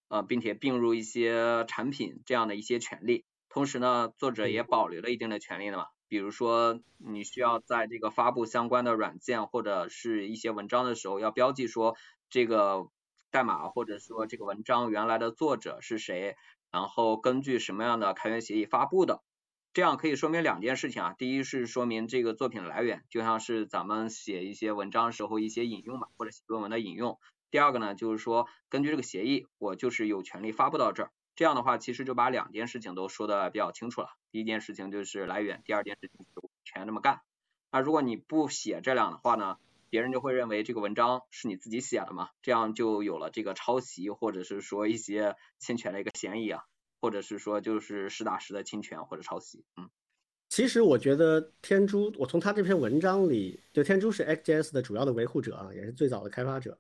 [0.09, 3.27] 呃并且并入一些产品这样的一些权利。
[3.51, 11.97] 同时呢，作者也保留了一定的权利的嘛，比如说你需要在这个发布相关的软件或者是一些文章的时候，要标记说
[12.31, 12.89] 这个。
[13.31, 16.37] 代码或者说这个文章原来的作者是谁，
[16.71, 19.23] 然后根据什么样的开源协议发布的，
[19.75, 21.15] 这样可以说明两件事情啊。
[21.19, 27.19] 第一是说明这个作品来源，就像是咱们写一些文章时候一些引用嘛，或者写论文的引用。
[27.51, 31.11] 第二个呢，就是说根据这个协议，我就是有权利发布到这儿。
[31.35, 34.09] 这样的话，其实就把两件事情都说的比较清楚了。
[34.33, 37.21] 第一件事情就是来源，第二件事情是全这么干。
[37.71, 39.59] 那如果你不写这两的话呢？
[39.89, 46.63] 别人就会认为这个文章是你自己写的嘛，这样就有了这个抄袭或者是说一些侵权的一个嫌疑啊，
[47.01, 49.65] 或者是说就是实打实的侵权或者抄袭。
[49.77, 49.89] 嗯，
[50.49, 56.79] 其实我觉得天珠，我从他这篇文章里，就天珠是 XJS 的主要的维护者啊，也是最早的开发者。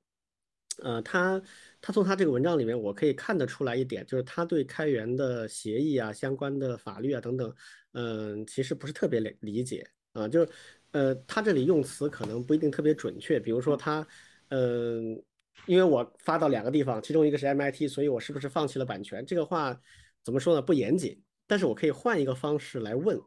[0.82, 1.40] 呃，他
[1.80, 7.54] 他从他这个文章里面，我可以看得出来一点，就是他对开源的协议啊、相关的法律啊等等，
[7.92, 10.46] 嗯，其实不是特别理理解啊，就。
[10.92, 14.06] 呃，他这里用词可能不一定特别准确，比如说他，
[14.48, 15.22] 嗯，
[15.66, 19.24] 因为我发到两个地方，其中一个是 MIT，所以我是不是放弃了版权？
[19.26, 19.78] 这个话
[20.22, 20.62] 怎么说呢？
[20.62, 21.22] 不严谨。
[21.46, 23.20] 但是我可以换一个方式来问，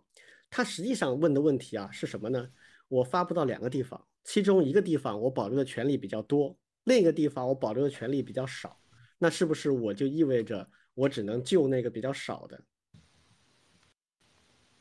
[0.49, 2.49] 他实际上问的问题啊是什么呢？
[2.89, 8.81] 我发布到两个地方，其中一个地方我保留的权利比较多，另一个地方我保留的权利比较少，
[9.17, 12.61] 那是不是我就意味着我只能救那个比较少的？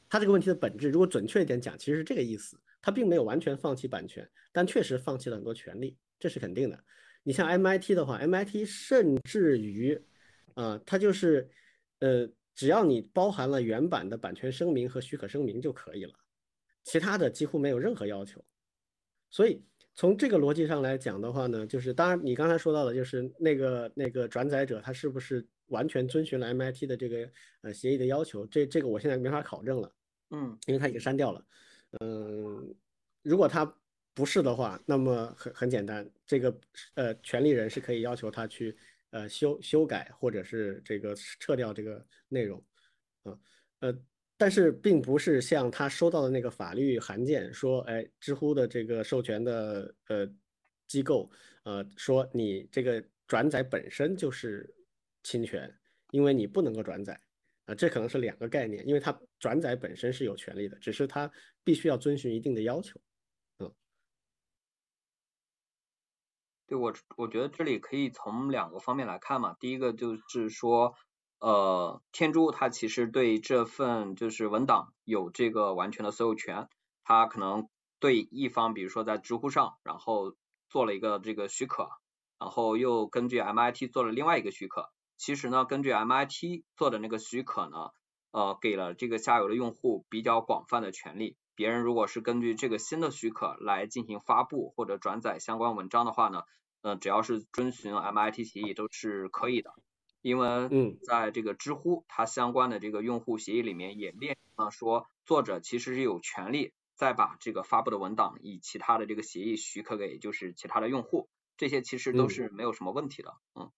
[0.09, 2.59] 他这个问题的本质，如果准确一点讲，其实是这个意思。
[2.81, 6.79] 他并没有完全放弃版权，但确实放弃了很多权利，这是肯定的。
[7.23, 10.01] 你像 MIT 的话，MIT 甚至于，
[10.55, 11.49] 啊，它就是，
[11.99, 16.15] 呃，只要你包含了原版的版权声明和许可声明就可以了，
[16.85, 18.43] 其他的几乎没有任何要求。
[19.31, 19.63] 所以
[19.95, 28.47] 从这个逻辑上来讲的话呢，就是当然你刚才说到的，就是那个那个转载者他是不是完全遵循了 MIT 的这个呃协议的要求？
[28.47, 29.93] 这这个我现在没法考证了，
[30.31, 31.41] 嗯，因为他已经删掉了。
[31.41, 31.45] 嗯，
[32.01, 32.75] 嗯
[33.23, 33.65] 如果他
[34.15, 36.61] 不是的话，那么很很简单，这个
[36.95, 38.77] 呃权利人是可以要求他去
[39.11, 42.63] 呃修修改或者是这个撤掉这个内容，
[43.23, 43.39] 啊
[43.81, 43.97] 呃，
[44.37, 50.29] 但是并不是像他收到的那个法律函件说，哎，知乎的这个授权的呃
[50.87, 51.31] 机构
[51.63, 54.69] 呃说你这个转载本身就是
[55.23, 55.73] 侵权，
[56.11, 57.21] 因为你不能够转载。
[57.69, 61.31] 啊，这可能是两个概念，因为它转载本身是有权利的，只是它
[61.63, 62.99] 必须要遵循一定的要求。
[63.59, 63.71] 嗯，
[66.67, 69.55] 对我，我觉得这里可以从两个方面来看嘛。
[69.61, 70.95] 第一个就是说，
[71.41, 76.71] 呃，天珠它其实对这份就是文档有这个完全的所有权，
[77.05, 77.69] 它可能
[78.01, 80.35] 对一方，比如说在知乎上，然后
[80.71, 81.91] 做了一个这个许可，
[82.39, 84.91] 然后又根据 MIT 做了另外一个许可。
[85.19, 87.91] 其实呢，根据 MIT 做的那个许可呢，
[88.31, 96.45] 呃，给了这个下游的用户比较广泛的权利，别人如果是根据这个新的许可来进行发布或者转载相关文章的话呢，
[96.83, 99.73] 呃，只要是遵循 MIT 协议都是可以的。
[100.23, 113.71] 因为在这个知乎它相关的这个用户协议里面也列了说，作者其实是有权利再把这个发布的文档以其他的这个协议许可给就是其他的用户，这些其实都是没有什么问题的，嗯。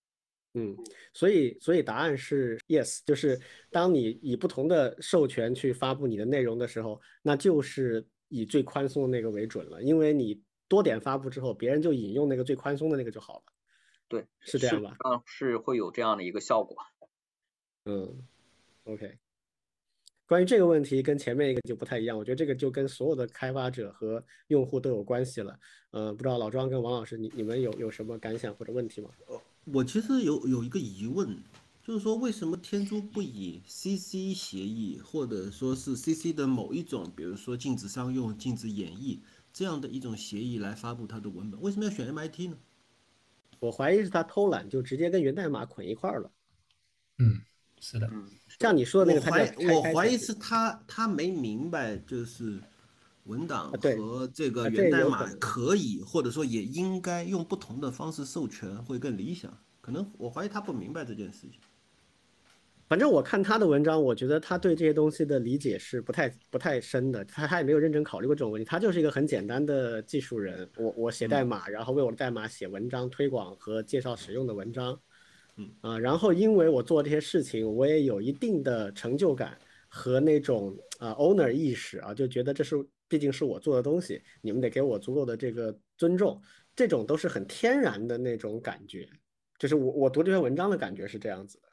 [0.54, 0.76] 嗯，
[1.14, 3.40] 所以所以答案是 yes，就是
[3.70, 13.42] 当你以不同的授权去发布你的内容的时候，那就是以最宽松的那个为准了，因为你多点发布之后，别人就引用那个最宽松的那个就好了。
[14.08, 14.96] 对，是这样吧？
[15.04, 16.76] 嗯，是会有这样的一个效果。
[17.84, 18.26] 嗯
[18.84, 19.18] ，OK。
[20.26, 25.58] 关于这个问题跟前面一个就不太一样，我觉得这个就跟所有的开发者和用户都有关系了。
[25.92, 29.10] 嗯，不知道老庄跟王老师，你你们有有什么感想或者问题吗？
[29.64, 31.38] 我其实有有一个疑问，
[31.82, 39.18] 就是说为什么天珠不以 CC 协议，或者说是 CC 的某一种，比如说禁止商用、禁止演绎
[39.52, 41.60] 这样的一种协议来发布它的文本？
[41.60, 42.56] 为什么要选 MIT 呢？
[43.58, 46.30] 我怀疑是他偷懒，就直接跟源代码捆一块儿了。
[47.18, 47.40] 嗯，
[47.78, 48.08] 是的。
[48.10, 48.26] 嗯
[48.58, 52.60] 像你说的那个，我怀我怀疑是他他没明白，就是
[53.30, 59.56] 文档和这个源代码可以或者说也应该用不同的方式授权会更理想。
[59.80, 61.52] 可能我怀疑他不明白这件事情。
[62.88, 68.66] 反正我看他的文章，我觉得他对这些东西的理解是不太不太深的，他他也没有认真考虑过这种问题。
[68.68, 75.00] 他就是一个很简单的技术人，我我写代码，然后为我的代码写文章推广和介绍使用的文章，
[75.56, 79.56] 嗯啊，然后因为我做这些事情，我也有一定的成就感
[79.88, 82.74] 和那种啊 owner 意识啊，就觉得这是
[83.10, 86.40] 毕竟是我做的东西，你们得给我足够的这个尊重，
[86.76, 89.06] 这种都是很天然的那种感觉，
[89.58, 91.68] 就是我我读这篇文章的感觉是这样子的。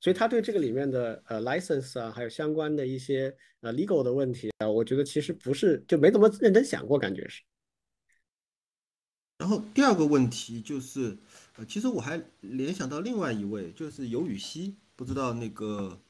[0.00, 7.42] 所以他对这个里面的呃 license 啊，还有相关的一些呃 legal 的问题啊，我觉得其实不是就没怎么认真想过，感觉是。
[9.36, 11.18] 然后第二个问题就是，
[11.56, 16.00] 呃，其实我还联想到另外一位，就是尤雨溪，不知道那个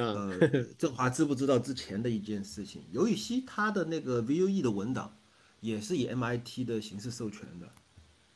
[0.00, 2.82] 呃 振华知不知道之前的一件事情？
[2.90, 5.16] 尤雨溪他的那个 VUE 的文档
[5.60, 7.68] 也是以 MIT 的形式授权的，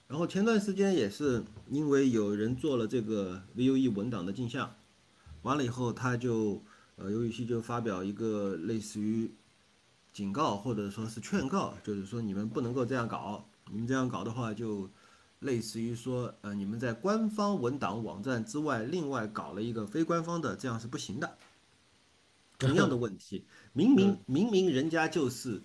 [0.07, 4.75] 然后前段时间也是因为有人做了这个 VUE 文档的镜像。
[5.43, 6.63] 完了以后，他就
[6.97, 9.31] 呃，尤雨溪就发表一个类似于
[10.11, 14.89] 警告或者说是劝告，就是说你们不能够这样搞，你们这样搞的话，就
[15.41, 21.37] 类似于说呃，你们在官方文档网站之外，另外搞了一个非官方的，这样是不行的。
[22.67, 25.63] 同样的问题， 明明明明人家就是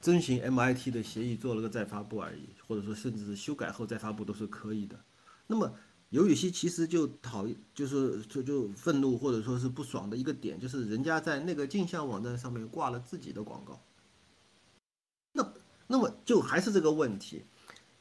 [0.00, 4.98] 遵循 MIT 的协议做了个再发布而已，或者说甚至是修改后再发布都是可以的。
[5.46, 5.72] 那么。
[6.10, 7.44] 尤雨溪其实就讨，
[7.74, 13.82] 就是就就愤怒或者说是不爽的一个点，就是人家在那个镜像网站上面挂了自己的广告。
[15.32, 15.52] 那
[15.88, 17.42] 那么就还是这个问题，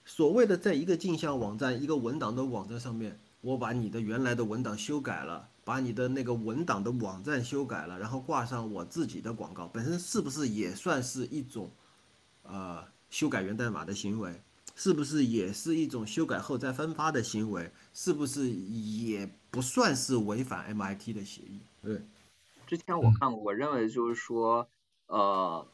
[0.05, 11.72] 所谓的在一个镜像网站、一个文档的网站上面，我把你的原来的文档修改了，把你的那个文档的网站修改了，然后挂上我自己的广告，本身是不是也算是一种，
[12.43, 14.41] 呃，修改源代码的行为？
[14.76, 17.72] 是不是也是一种修改后再分发的行为？
[17.93, 21.59] 是不是也不算是违反 MIT 的协议？
[21.82, 22.01] 对，
[22.66, 24.68] 之前我看过，我认为就是说，
[25.05, 25.68] 呃，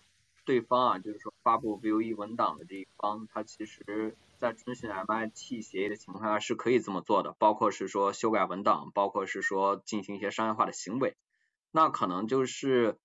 [0.44, 11.16] 对方啊，就是说发布 VUE 文档的这一方，他其实在遵循 MIT 协议的情况下是可以这么做的，包括是说修改文档，包括是说进行一些商业化的行为，
[11.72, 12.98] 那可能就是。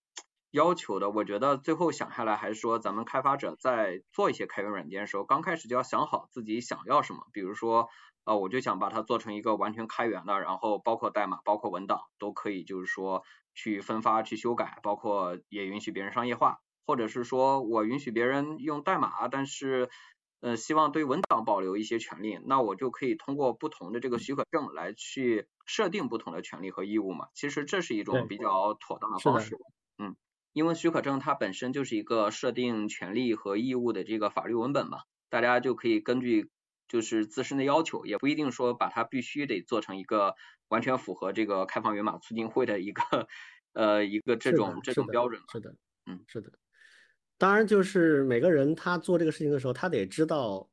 [0.55, 7.27] 要求的，我觉得最后想下来还是说，咱们开发者在做一些开源软件的时候，刚开始就要想好自己想要什么。
[7.33, 7.89] 比如说，
[8.23, 19.91] 呃，我就想把它做成一个完全开源的，然后包括代码、包括文档都可以，就是说去分发、去修改，包括也允许别人商业化，或者是说我允许别人用代码，但是
[20.45, 27.29] 呃希望对文档保留一些权利，那我就可以通过不同的这个许可证来去设定不同的权利和义务嘛。
[27.33, 29.57] 其实这是一种比较妥当的方式，
[29.99, 30.15] 嗯。
[30.53, 36.49] 因为许可证它本身就是一个设定权利和义务的这个法律文本嘛，大家就可以根据
[36.87, 40.37] 就是自身的要求，也不一定说把它必须得做成一个
[40.69, 43.03] 完全符合这个开放源码促进会的一个
[43.75, 45.43] 呃一个这种这种标准。
[45.51, 45.75] 是的，
[46.07, 46.53] 嗯，是的。
[47.45, 50.67] 当然，就是每个人他做这个事情的时候，他得知道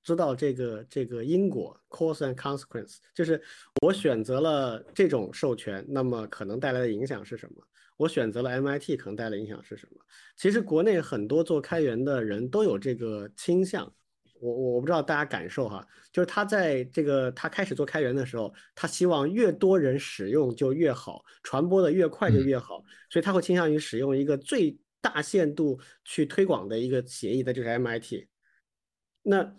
[0.00, 3.42] 知道这个这个因果 cause and consequence，就是
[3.82, 7.60] 我选择了这种授权，那么可能带来的影响是什么。
[7.96, 10.00] 我选择了 MIT，可能带来影响是什么？
[10.36, 13.92] 其实国内很多做开源的人都有这个倾向，
[14.40, 28.26] 我我不知道大家感受哈，就是他在这个他开始做开源的时候，他希望越多人使用就越好，传播的越快就越好，所以他会倾向于使用一个最大限度去推广的一个协议的就是 MIT。
[29.22, 29.54] 那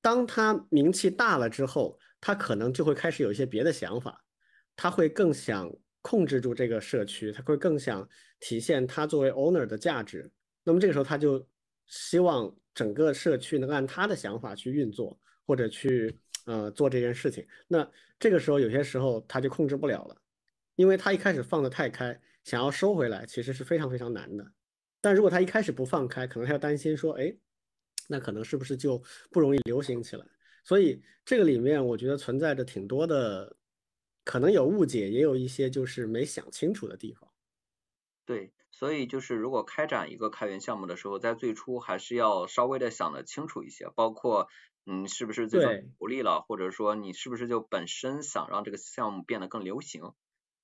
[0.00, 4.24] 当他名气大了之后，他可能就会开始有一些别的想法，
[4.74, 5.70] 他会更想
[6.00, 8.08] 控制住这个社区，他会更想
[8.38, 10.32] 体现他作为 owner 的价值。
[10.64, 11.46] 那么这个时候他就
[11.86, 17.46] 希望整个社区能按他的想法去运作，或者去呃做这件事情。
[17.68, 17.86] 那
[18.18, 20.16] 这个时候有些时候他就控制不了了，
[20.76, 24.52] 因为他一开始放得太开，想要收回来其实是非常非常难的。
[25.00, 27.34] 但如果他一开始不放开，可能他要担心说，哎，
[28.08, 30.26] 那可能是不是就不容易流行起来？
[30.64, 33.56] 所以这个里面我觉得存在着挺多的，
[34.24, 37.30] 可能有误解，也有一些就是没想清楚的地方。
[38.26, 44.48] 对，所以就是如果开展一个开源项目的时候，在最初还是要稍微的想的清楚一些，包括
[44.86, 50.12] 嗯是不是最终不利了，或者说你是不是就本身想让这个项目变得更流行。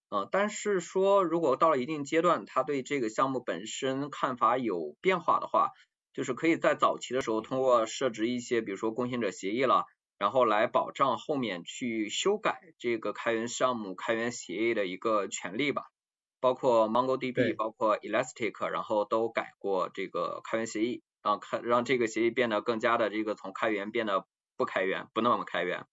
[0.09, 5.71] 嗯，但是说如果到了一定阶段，他对这个项目本身看法有变化的话，
[6.13, 9.85] 就是可以在早期的时候通过设置一些，比如说贡献者协议了，
[10.19, 15.83] 然后来保障后面去修改这个开源项目开源协议的一个权利吧。
[16.39, 24.27] 包括 MongoDB，包括 Elastic，然后都改过这个开源协议，让开让这个协议变得更加的这个从开源变得
[24.57, 25.87] 不开源，不那么开源。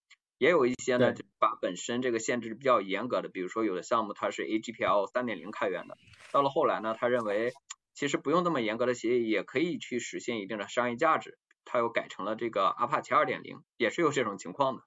[0.44, 5.98] 也有一些呢，就把本身这个限制比较严格的，比如说有的项目它是 AGPL 三点零开源的，
[6.34, 7.54] 到了后来呢，他认为
[7.94, 14.84] 其实不用那么严格的协议也可以去实现一定的商业价值，他又改成了这个 Apache 二点零，也是有这种情况的。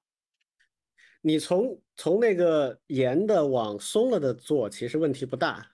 [1.22, 5.72] 你从从那个严的往松了的做，其实问题不大，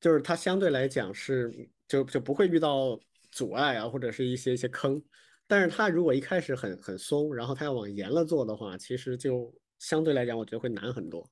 [0.00, 2.98] 就是它相对来讲是就就不会遇到
[3.30, 5.04] 阻碍啊，或者是一些一些坑。
[5.48, 11.30] 但是他如果一开始很很松，然后他要往严了做的话，其实就相对来讲，我觉得会难很多。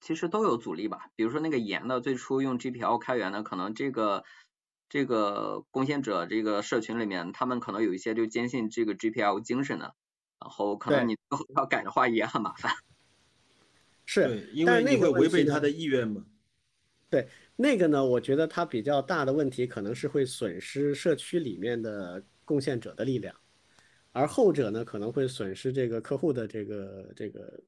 [0.00, 4.24] 其实都有阻力吧，比如说那个严的，最初用 GPL 开源的，可能这个
[4.88, 9.94] 这个贡献者这个社群里面，他们可能有一些就坚信这个 GPL 精神的，
[10.40, 11.16] 然后可能你
[11.54, 12.72] 要改的话也很麻烦。
[14.04, 16.24] 是，因为那会违背他的意愿嘛。
[17.08, 22.24] 对，那个呢，我觉得它比较大的问题可能是会损失社区里面的。
[22.50, 23.32] 贡献者的力量，
[24.10, 27.62] 而后者呢可能会损失这个客户的这个这个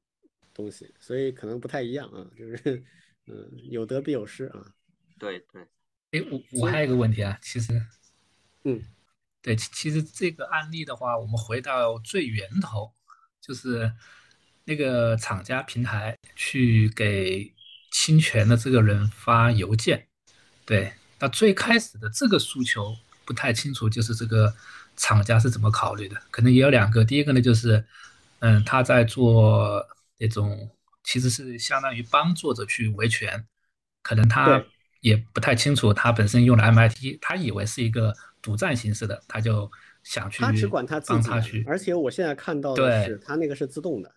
[0.53, 2.83] 东西，所以可能不太一样啊，就是
[3.27, 4.75] 嗯有得必有失啊。
[5.17, 5.61] 对对，
[6.11, 7.81] 哎我我还有一个问题啊，其实，
[8.65, 8.83] 嗯，
[9.41, 12.91] 对，其实这个案例的话，我们回到最源头，
[13.39, 13.89] 就是
[14.65, 17.53] 那个厂家平台去给
[17.93, 20.09] 侵权的这个人发邮件，
[20.65, 22.93] 对，那最开始的这个诉求。
[23.25, 24.53] 不太清楚，就是这个
[24.95, 26.21] 厂家是怎么考虑的？
[26.29, 27.03] 可能也有两个。
[27.03, 27.83] 第一个呢，就是，
[28.39, 29.85] 嗯，他在做
[30.17, 30.69] 那种，
[31.03, 33.45] 其实是相当于帮作者去维权，
[34.01, 34.63] 可能他
[35.01, 39.71] 也不太清楚，他本身用的 MIT，他以为是一个独占形式的，他就
[40.03, 41.63] 想去他只管他自己去。
[41.67, 44.13] 而且我现在看到的是，他那个是自动的。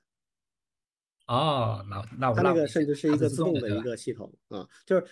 [1.27, 5.07] 哦，那那他那个甚至是一个自动的一个系统啊，就是。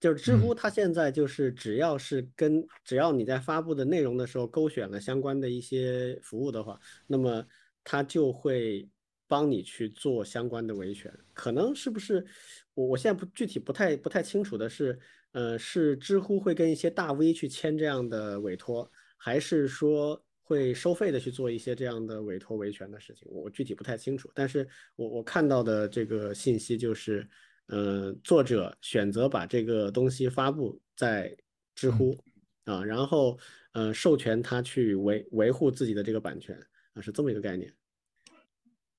[0.00, 7.46] 就是知乎，它现在就是只要是跟只要你在发布的内容的时候勾选了相关的一些服务的话，那么
[7.84, 8.88] 它就会
[9.28, 11.12] 帮你去做相关的维权。
[11.34, 12.24] 可能是不是
[12.72, 14.98] 我我现在不具体不太不太清楚的是，
[15.32, 23.28] 呃，是知乎会跟一些大 V 去签这样的委托，还是说会收费的去做一些这样的委托维权的事情？
[23.30, 24.30] 我具体不太清楚。
[24.34, 27.28] 但是我我看到的这个信息就是。
[27.70, 31.36] 呃，作者选择把这个东西发布在
[31.74, 32.16] 知乎
[32.64, 33.38] 啊，然后
[33.72, 36.58] 呃，授权他去维维护自己的这个版权
[36.94, 37.72] 啊，是这么一个概念。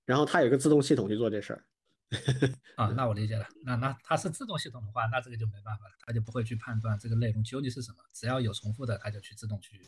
[0.05, 1.63] 然后它有一个自动系统去做这事儿。
[2.75, 3.45] 啊， 那我理解了。
[3.63, 9.79] 那那它是自动系统的话，那这个就没办法了，它就不会去判断这个内容究竟是什么，只要有重复的，它就去自动去。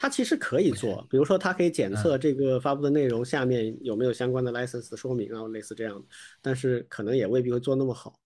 [0.00, 6.06] 它其实可以做，比如说它可以检测这个发布的内容下面有没有相关的 license 的说明啊，类似这样的，
[6.40, 8.20] 但是可能也未必会做那么好。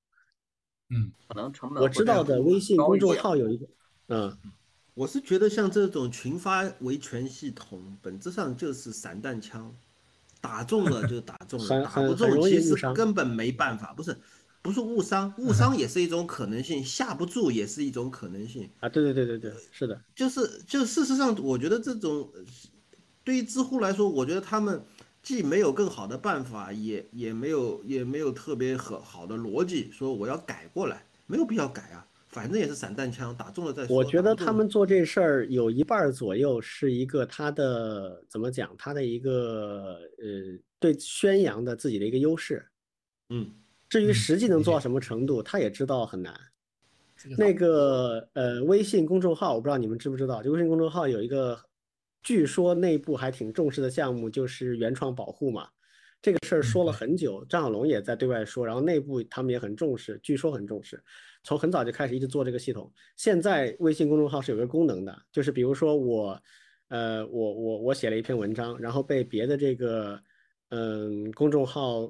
[0.90, 1.82] 嗯，可能成本。
[1.82, 3.66] 我知道的微信公众号有一个，
[4.08, 4.38] 嗯，
[4.92, 9.74] 我是觉得像这种群发维权系统，本质上就是散弹枪，
[10.42, 14.14] 打中了就打中了，打不中其实根本没办法，不是。
[14.62, 18.88] 不是误伤，误伤也是一种可能性，下不住也是一种可能性啊！
[18.88, 22.30] 对对对对对，是的，就是就事实上，我觉得这种
[23.24, 24.80] 对于知乎来说，我觉得他们
[25.20, 33.96] 既没有更好的办法，也也没有也没有特别好好的逻辑，说我要改过来，没有必要改啊，反正也是散弹枪，打中了再说。
[33.96, 42.64] 我觉得他们做这事儿有一半左右是一个他的怎么讲，他的一个呃对宣扬的自己的一个优势，
[43.30, 43.50] 嗯。
[43.92, 46.34] 至于实际能做到什么程度，他也知道很难，
[47.36, 51.60] 那个呃，微信公众号我不知道你们知不知道，就微信公众号有一个，
[52.22, 55.68] 据说内部还挺重视的项目，就是原创保护嘛。
[56.22, 60.98] 这个事儿说了很久，张小龙也在对外说，然后内部他们也很重视，据说很重视，
[61.44, 62.90] 从很早就开始一直做这个系统。
[63.16, 66.42] 现在微信公众号是有个功能的，就是比如说我，
[66.88, 70.18] 呃，我我我写了一篇文章，然后被别的这个
[70.70, 72.08] 嗯公众号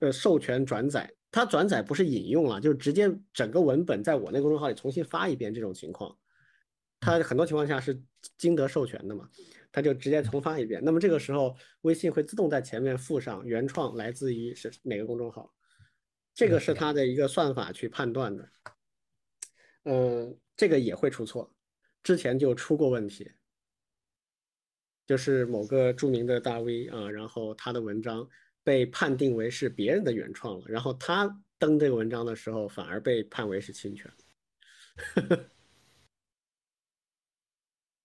[0.00, 6.16] 呃授权转载，它转载不是引用了，就是直接整个文本在我那公众号里重新发一遍这种情况，
[7.00, 8.02] 它很多情况下是
[8.38, 9.28] 经得授权的嘛。
[9.72, 15.52] 它就直接重发一遍，那么这个时候微信会自动在前面附上原创来自于是哪个公众号，
[16.32, 18.48] 这个是它的一个算法去判断的。
[19.84, 21.54] 嗯，这个也会出错，
[22.02, 23.30] 之前就出过问题，
[25.04, 28.26] 就是某个著名的大 V 啊，然后他的文章
[28.66, 34.12] 被判定为是别人的原创了，然后他登这个文章的时候反而被判为是侵权。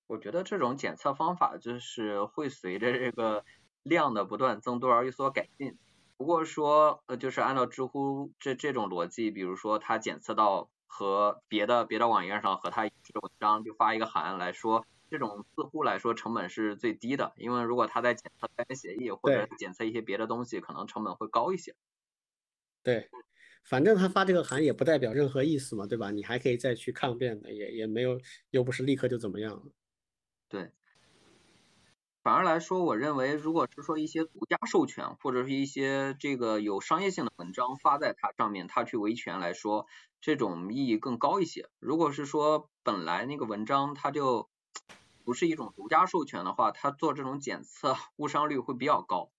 [0.05, 3.43] 我觉得这种检测方法就是会随着这个
[3.81, 5.79] 量的不断增多而有所改进。
[6.15, 17.33] 不过说，呃，就是按照知乎这这种逻辑，比如说它检测到和别的别的网页上和它一致文章，就发一个函来说，这种似乎来说成本是最低的。
[17.35, 21.75] 因为如果他在检测开源协议或者检测一些别的东西，可能成本会高一些。
[22.81, 23.11] 对，
[23.63, 26.09] 反正他发这个函也不代表任何意思嘛，对吧？
[26.09, 29.69] 你还可以再去抗辩的，也也没有，又不是立刻就怎么样。
[30.49, 30.71] 对，
[32.23, 39.87] 反而来说，我认为，如果是说一些独家授权或者是一些这个有商业性的文章发在它上面，它去维权来说，
[40.21, 41.69] 这种意义更高一些。
[41.79, 44.49] 如果是说本来那个文章它就
[45.31, 49.31] 不是一种独家授权的话，它做这种检测误伤率会比较高。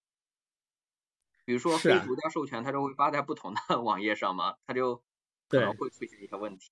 [1.44, 5.02] 比如说非独家授权，它就会发在不同的 网页上嘛，它就
[5.48, 6.70] 可能会出现一些问题。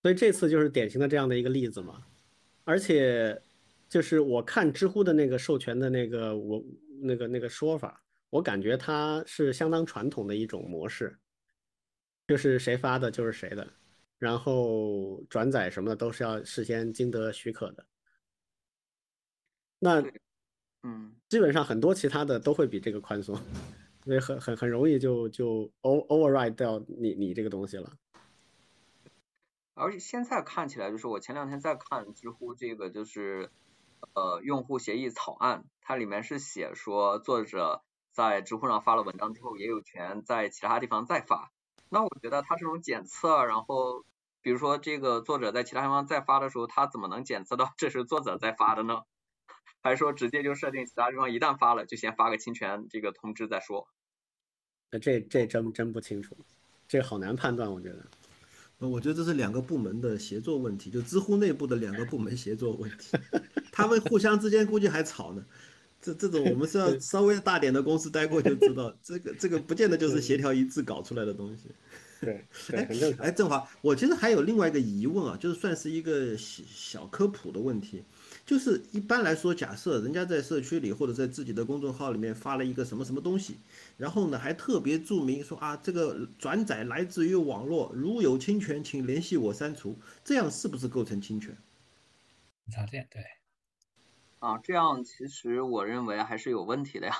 [0.00, 2.06] 所以这次就是典型的这样的一个例子嘛。
[2.62, 3.42] 而且，
[3.88, 6.62] 就是我看知乎的那个授权的那个我
[7.02, 8.00] 那个那个说法，
[8.30, 11.18] 我感觉它是相当传统的一种模式，
[12.28, 13.68] 就是谁发的就是谁的，
[14.18, 17.86] 然后转载什么的都是要事先经得许可的。
[19.78, 20.02] 那，
[20.82, 23.38] 嗯，基本上很多其他的都会比这个宽松，
[24.04, 27.92] 所以很很很容易就就 override 掉你你这个东西了。
[29.74, 33.50] 而且现在看起来，就是我前两天在看知乎这个，就是
[34.14, 41.52] 呃用户协议草案，它里面是写说作者在知乎上发了文章之后，也有权在其他地方再发。
[41.88, 44.04] 那我觉得他这种检测，然后
[44.42, 49.02] 比如说这个作者在其他地方再发的时候，他怎么能检测到这是作者在发的呢？
[49.82, 53.86] 还是说直接就设定其他地方一旦发了，就先发个侵权这个通知再说？
[54.90, 56.36] 那这这真真不清楚，
[56.88, 58.06] 这好难判断，我觉得。
[58.78, 63.16] 呃，我觉得这是两个部门的协作问题，就知乎内部的两个部门协作问题，
[63.72, 65.44] 他们互相之间估计还吵呢。
[66.14, 71.64] 这这种我们是要 稍微大点的公司待过就知道， 这个这个不见得就是协调一致搞出来的东西。
[72.18, 72.88] 对，哎
[73.18, 78.02] 哎，正华，我其实还有另外一个疑问啊，就是算是一个小小科普的问题。
[78.46, 83.56] 就是一般来说，假设人家在社区里或者在自己的公众号里面发了一个什么什么东西，
[83.98, 91.54] 然后呢还特别注明说啊，这个转载来自于网络，如有侵权，请联系我删除，这样是不是构成侵权？
[92.72, 93.35] 常见对。
[94.38, 97.14] 啊，这样其实我认为还是有问题的呀。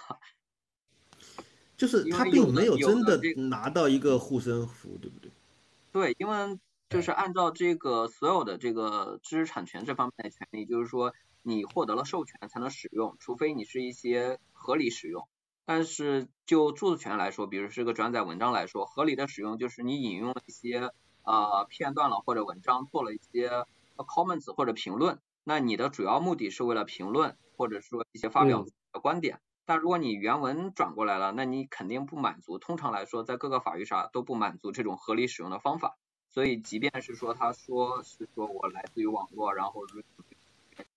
[1.77, 5.31] 就是他并没有真的拿到一个护身符，对不对？
[5.93, 6.59] 对，因为。
[6.89, 11.13] 就是按照这个所有的这个知识产权这方面的权利，就是说
[11.43, 15.27] 你获得了授权才能使用，除非你是一些合理使用。
[15.65, 20.93] 但是就著作权来说，比如是个转载文章来说，合理的使用就是你引用了一些
[21.25, 25.19] 呃片段了或者文章做了一些 comments 或者评论，
[25.49, 29.39] 那你的主要目的是为了评论或者说一些发表的观点。
[29.65, 32.59] 但如果你原文转过来了，那你肯定不满足。
[32.59, 35.97] 通常来说，在各个法律上都不满足这种合理使用的方法。
[36.31, 39.83] 所以，即便是说他说是说我来自于网络，然后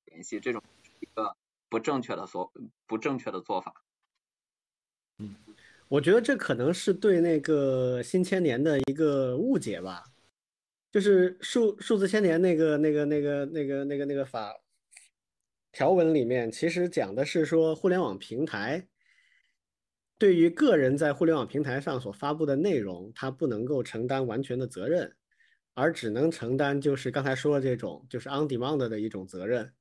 [0.06, 0.64] 联系，这种
[1.00, 1.36] 一个
[1.70, 2.52] 不正确的做
[2.88, 3.74] 不正确的做法。
[5.20, 5.36] 嗯，
[5.88, 10.06] 我觉得这可能是对那个新千年的一个误解吧。
[10.92, 14.54] 就是数数字千年那个那个那个那个那个那个法
[15.72, 18.88] 条文里面，其实讲的是说互联网平台
[20.18, 25.16] 对于个人在互联网平台上所发布的内容，它不能够承担完全的责任。
[25.76, 29.72] 而只能承担就是刚才说的这种就是 on demand 的一种责任，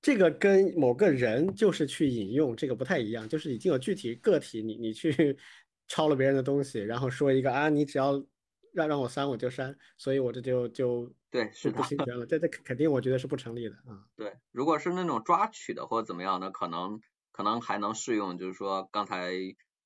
[0.00, 5.36] 这个跟某个人就是去引用这个不太一样，就是已经有具体个体，你你去
[5.86, 8.24] 抄了别人的东西，然后说一个啊，你只要
[8.72, 14.08] 让让我删我就删，所以我这就就对是不侵权了， 这这肯定我觉得是不成立的啊。
[14.18, 17.00] 对，如果是那种抓取的或者怎么样的，可能
[17.30, 19.32] 可能还能适用，就是说刚才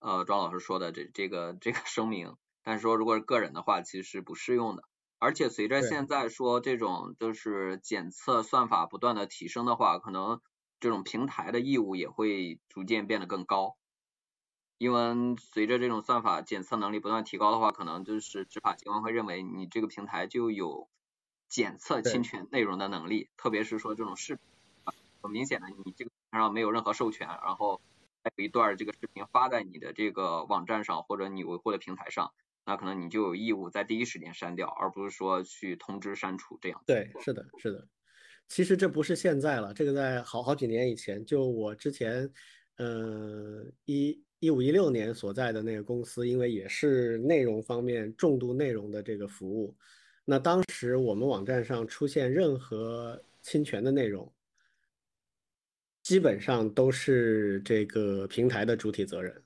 [0.01, 4.85] 呃庄老师说的这这个这个声明，但是说如果是个人的话，其实是不适用的。
[5.19, 10.41] 而且随着现在说这种就是检测算法不断的提升的话，可能
[10.81, 13.77] 这种平台的义务也会逐渐变得更高。
[14.83, 20.89] 因为随着这种算法检测能力不断提高的话，可能就是执法机关会认为你这个平台就有
[21.49, 24.45] 检测侵权内容的能力，特别是说这种视频，
[25.23, 27.81] 很明显的你这个上没有任何授权，然后
[28.25, 32.33] 还有一段这个视频发在你的这个网站上或者你维护的平台上，
[32.67, 36.83] 那可能你就有义务在第一时间删掉，而不是说去通知删除这样。
[36.85, 37.87] 对，是的，是的。
[38.49, 42.29] 其实这不是现在了，这个在好好几年以前，就我之前，
[42.79, 44.21] 呃，一。
[44.43, 49.73] 一五一六年所在的那个公司，因为也是内容方面重度内容的这个服务，
[50.25, 54.29] 那当时我们网站上出现任何侵权的内容，
[56.03, 59.41] 基本上都是这个平台的主体责任，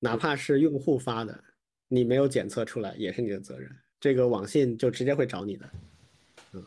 [0.00, 1.44] 哪怕是用户发的，
[1.88, 5.70] 你没有检测出来也是你的责任，这个网信就直接会找你的。
[6.52, 6.62] 嗯，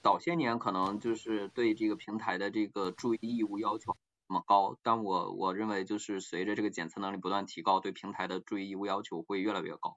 [0.00, 3.94] 早些年可能就是对这个平台的这个注意义务要求。
[4.28, 9.96] 那么高，但我我认为就是随着这个检测能力不断提高，对平台的注意义务要求会越来越高。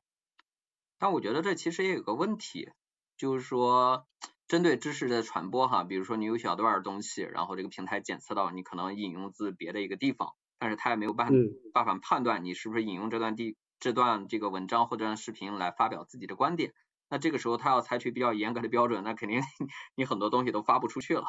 [0.97, 2.69] 但我觉得这其实也有个问题，
[3.17, 4.07] 就是说
[4.47, 11.38] 针对知识的传播哈，比如说你有小段东西，然后这个平台检测到你可能引用自别的一个地方，但是他也没有办
[11.73, 16.73] 办法判断你是不是引用这段地这段这个文章或者视频来发表自己的观点。
[17.09, 19.39] 那这个时候他要采取比较严格的标准，那肯定
[19.95, 21.23] 你很多东西都发不出去了。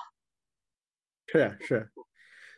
[1.27, 1.93] 是是。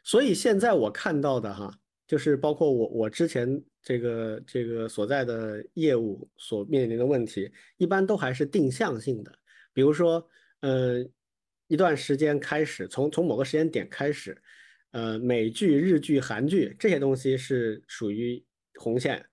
[0.03, 1.73] 所以现在我看到的哈，
[2.07, 9.33] 就是包括我我之前这个这个所在的业务所面临的问题，一般都还是定向性的。
[9.73, 10.27] 比如说，
[10.61, 11.07] 呃，
[11.69, 14.37] 一段时间开始，从从某个时间点开始，
[14.93, 18.43] 呃，美剧、日剧、韩剧这些东西是属于
[18.75, 19.25] 红线，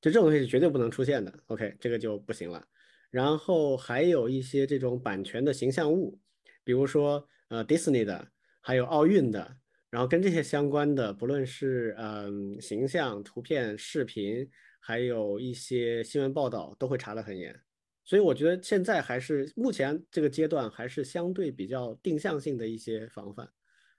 [0.00, 1.32] 就这种东西是绝对不能出现的。
[1.46, 2.64] OK，这个就不行了。
[3.10, 6.18] 然后还有一些这种版权的形象物，
[6.62, 8.28] 比如说呃，Disney 的，
[8.60, 9.56] 还有奥运的。
[9.94, 17.62] 然后跟这些相关的，不论是嗯形象、图片、视频，还有一些新闻报道，都会查得很严。
[18.02, 23.48] 所以我觉得现在还是目前这个阶段，还是相对比较定向性的一些防范，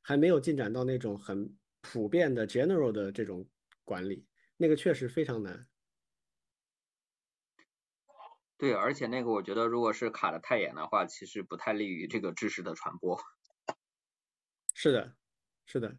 [0.02, 3.48] 还没有进展到那种很普遍的 general 的这种
[3.86, 4.28] 管理，
[4.58, 5.66] 那个确实非常难。
[8.58, 13.18] 对，而且那个我觉得，如果是卡的太严的话，其实不太利于这个知识的传播。
[14.74, 15.16] 是的。
[15.66, 15.98] 是的，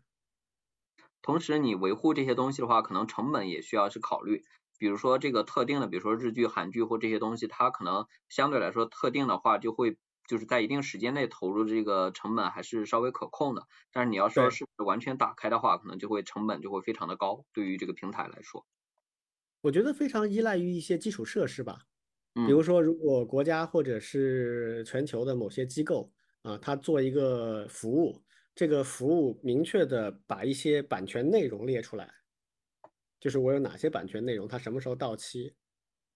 [1.23, 4.45] 同时你维护这些东西的话，可能成本也需要去考虑。
[4.79, 9.99] 比如说这个特定的，比如说日剧、韩剧或这些东西，它可能相对来说特定的话，就会
[10.29, 13.67] 就是在一定时间内投入这个成本还是稍微可控的。
[13.91, 18.65] 但是你要说是完全打开的话，可能就会成本就会非常的高，对于这个平台来说。
[19.63, 21.81] 我觉得非常依赖于一些基础设施吧，
[22.47, 26.13] 比如说如果国家或者是全球的某些机构
[26.43, 28.23] 啊，它做一个服务。
[28.57, 32.11] 这个服务明确的把一些版权内容列出来，
[33.21, 35.55] 就是我有哪些版权内容，它什么时候到期，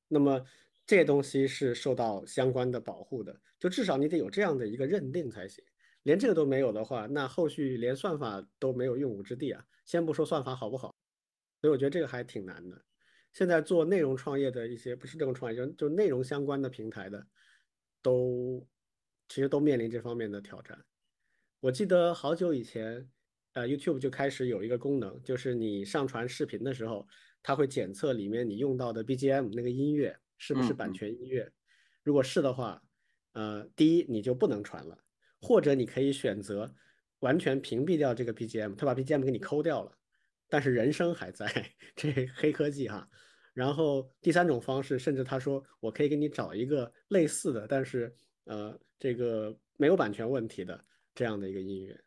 [0.09, 0.43] 那么
[0.87, 5.63] 这些东西是受到相关的保护的，就至少你得有这样的一个认定才行。
[6.05, 9.63] 连这个都没有的话，那后续连算法都没有用武之地啊。
[9.85, 10.95] 先不说算法好不好，
[11.61, 12.83] 所以我觉得这个还挺难的。
[13.35, 17.27] 现在做内容创业的一些，不是内容创业，就就内容相关的平台的，
[18.01, 18.67] 都
[19.29, 20.83] 其实都面临这方面的挑战。
[21.61, 23.07] 我记得好久以前，
[23.53, 27.07] 呃，YouTube 就开始有一个功能，就是你上传视频的时候，
[27.43, 31.53] 它会检测里面你用到的 BGM 那个音乐是不是版权音乐。
[32.03, 32.83] 如果是的话，
[33.35, 34.97] 呃，第一你就不能传了，
[35.39, 36.75] 或者你可以选择
[37.19, 39.93] 完全屏蔽掉这个 BGM，它把 BGM 给你抠掉了，
[40.49, 41.47] 但是人声还在，
[41.95, 43.07] 这黑科技哈。
[43.53, 50.87] 然后第三种方式，甚至他说我可以给你找一个类似的，但是呃，这个没有版权问题的。
[51.15, 52.01] 这样的一个音乐，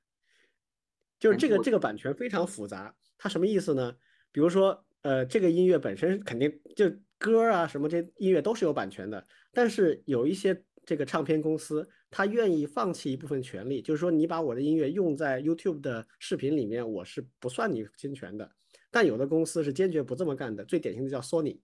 [1.20, 3.96] 就是这个这个版权非常复杂，它什么意思呢？
[4.32, 18.52] 比如说，呃，这个音乐本身肯定就歌啊什么这音乐都是有版权的，但是有一些这个唱片公司，他愿意放弃一部分权利，就是说你把我的音乐用在 YouTube 的视频里面，我是不算你侵权的。
[18.92, 21.60] 但有的公司是坚决不这么干的，最典型的叫 Sony，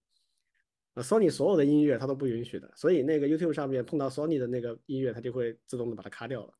[0.93, 6.53] 啊，Sony 所有的音乐它都不允许的，所以那个 YouTube 上面碰到 Sony 的那个音乐，它就会自动的把它卡掉了。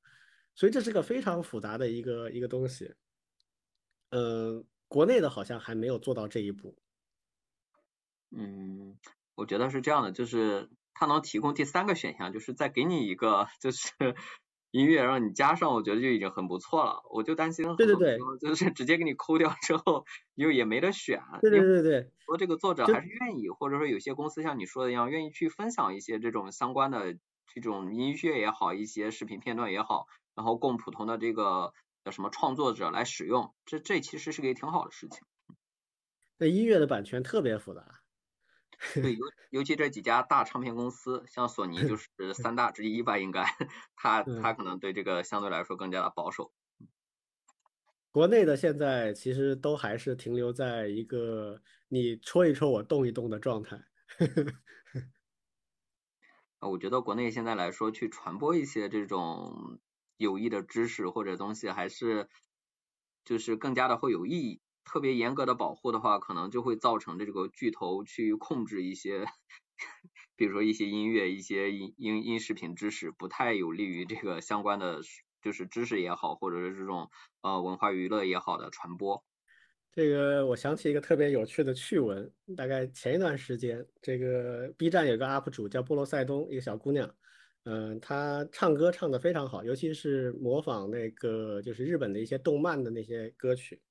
[0.60, 2.93] 所以这是个非常复杂的一个一个东西，
[4.10, 6.76] 呃，国内的好像还没有做到这一步。
[8.36, 8.97] 嗯，
[9.36, 13.93] 我觉得是这样的，就是它能提供第三个选项，就是再给你一个就是
[14.72, 17.03] 音乐让你加上，我觉得就已经很不错了。
[17.10, 20.03] 我就担心对对对，就是直接给你抠掉之后，
[20.36, 21.22] 又也没得选。
[21.39, 27.16] 对对对对，说这个作者还是愿意，或者说有些公司像你说的一样，愿意去分享一些这种相关的
[27.47, 30.05] 这种音乐也好，一些视频片段也好，
[30.40, 35.20] 然后供普通的这个叫什么创作者来使用，这这其实是个挺好的事情。
[36.38, 38.00] 那音乐的版权特别复杂，
[38.94, 43.44] 对，尤尤其这几家大唱片公司，像索尼就 是三大之一吧，应该，
[43.98, 46.54] 他他可能对这个相对来说更加的保守。
[48.10, 53.84] 国内的现在其实都还是停留在一个你戳一戳我动一动的状态。
[56.60, 59.80] 啊，我觉得国内现在来说去传播一些这种
[60.20, 62.28] 有益的知识或者东西，还是
[63.24, 64.61] 就是更加的会有意义。
[64.84, 69.26] 特别严格的保护的话，可能就会造成这个巨头去控制一些，
[70.36, 74.99] 比如说一些音乐、一些音音音视频知识，不太有利于这个相关的，
[75.41, 77.09] 就是知识也好，或者是这种
[77.41, 79.24] 呃文化娱乐也好的传播。
[79.91, 87.07] 这个我想起一个特别有趣的趣闻，大概前一段时间，这个 B 站有个 UP 主叫波罗塞冬，一个小姑娘，
[87.66, 93.82] 嗯，他唱歌唱得非常好，尤其是模仿那个就是日本的一些动漫的那些歌曲。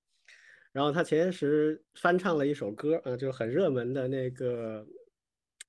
[0.72, 4.86] 然后他前时翻唱了一首歌，啊，就是很热门的那个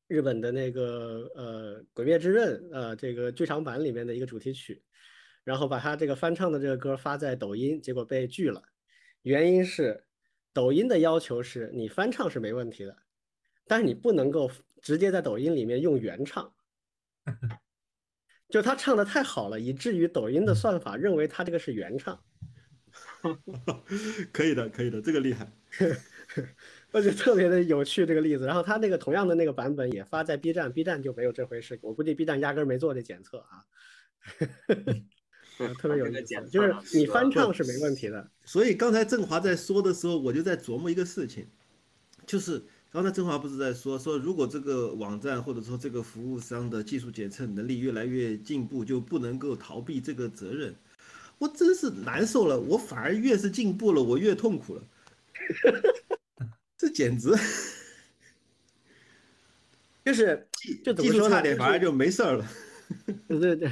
[0.08, 4.84] 日本的那个呃《鬼灭之刃》呃这个剧场版里面的一个主题曲，
[5.44, 8.62] 然后把他这个翻唱的这个歌发在抖音，结果被拒了。
[9.22, 10.06] 原因是
[10.54, 12.96] 抖音的要求是你翻唱是没问题的，
[13.68, 14.50] 但是你不能够
[14.82, 16.54] 直接在抖音里面用原唱，
[18.50, 22.20] 就他唱的太好了，以至于抖音的算法认为他这个是原唱。
[24.32, 25.52] 可以的，可以的，这个厉害，
[26.92, 28.46] 我觉得特别的有趣这个例子。
[28.46, 31.78] 然后他那个同样的那个版本也发在 B 站，B 站就没有这回事。
[31.82, 33.66] 我估计 B 站压根没做这检测啊。
[35.78, 38.32] 特别有意思，就是你翻唱是没问题的。
[38.46, 41.46] 所以刚才振华在说的时候，我就在琢磨一个事情，
[42.26, 50.74] 就是刚才振华不是在说说，如果这个网站或者说这个服务商的技术检测能力越来越进步，就不能够逃避这个责任。
[51.38, 54.84] 我真是难受了，我反而越是进步了，我越痛苦了。
[56.78, 57.30] 这简直
[60.04, 60.48] 就是
[60.84, 62.46] 就技术差点，反而就没事儿了。
[63.30, 63.70] 对对对，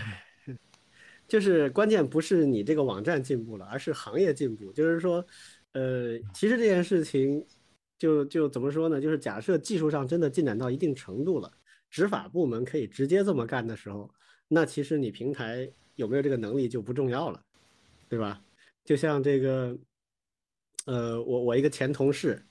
[1.28, 4.72] 就是关键不是你这个网站进步了，而是行业进步。
[4.74, 5.26] 就是说，
[5.72, 7.43] 呃，其实这件事情
[7.97, 9.01] 就就怎么说呢？
[9.01, 11.51] 就是假设技术上真的进展到一定程度了，
[11.89, 14.09] 执法部门可以直接这么干的时候，
[14.47, 17.41] 那其实你平台有没有这个能力就不重要了。
[18.09, 18.41] 对吧？
[18.85, 19.77] 就像这个，
[20.85, 22.41] 呃，我我一个前同事，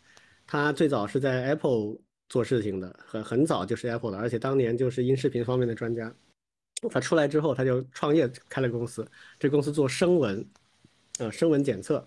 [0.47, 1.97] 他最早是在 Apple
[2.29, 6.15] 做事情的，很很早就是 Apple 的，而且当年就是音视频方面的专家。
[6.91, 10.47] 他出来之后，他就创业开了公司，这公司做声纹，
[11.21, 12.07] 呃，声纹检测，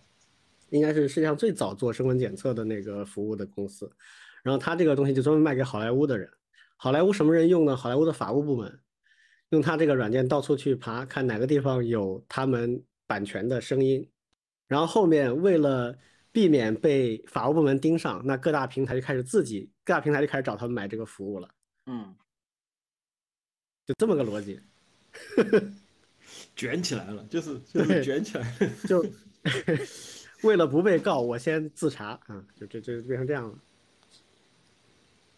[0.71, 3.91] 应该是世界上最早做声纹检测的那个服务的公司。
[4.43, 6.29] 然后他这个东西就专门卖给好莱坞的人，
[6.77, 7.75] 好莱坞什么人用呢？
[7.75, 8.79] 好莱坞的法务部门
[9.49, 12.83] 用他这个软件到处去爬，看哪个地方有他们。
[13.09, 14.07] 版权的声音，
[14.67, 15.97] 然后后面为了
[16.31, 21.49] 避免被法务部门盯上，那各大平台就开始自己，各大平台就开始找他们买这个服务了。
[21.87, 22.15] 嗯，
[23.83, 24.61] 就这么个逻辑，
[26.55, 29.03] 卷起来了，就是就是卷起来了，就
[30.43, 33.59] 为了不被告，我先自查啊，就就就变成这样了。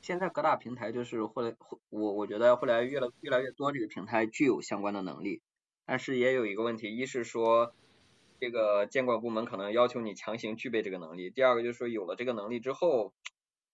[0.02, 1.56] 现在各大平台就是会，
[1.90, 5.42] 我我觉得后来越来越来越多这个平台具有相关的能力。
[5.86, 7.74] 但是也有一个问题，一是说
[8.40, 13.14] 这个监管部门可能要求你强行具备这个能力，第二个就是说有了这个能力之后，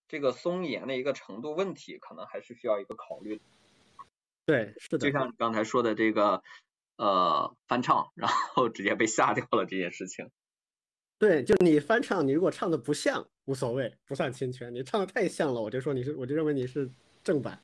[0.08, 3.40] 这个松严的一个程度问题，可能还是需要一个考虑。
[4.46, 4.98] 对，是的。
[4.98, 6.42] 就像你刚才说的这个
[6.96, 10.30] 呃翻唱，然后直接被下掉了这件事情。
[11.18, 16.90] 对，就你翻唱，你如果唱的不像无所谓，不算侵权；你唱的太像了，我就说你是，我就认为你是
[17.22, 17.62] 正版。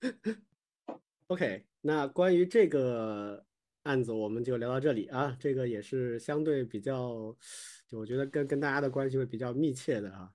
[1.28, 3.44] OK，那关于这个。
[3.84, 7.36] 案子我们就聊到这里啊，这个也是相对比较，
[7.88, 10.30] 就我觉得跟跟大家的关系会比较密切的啊。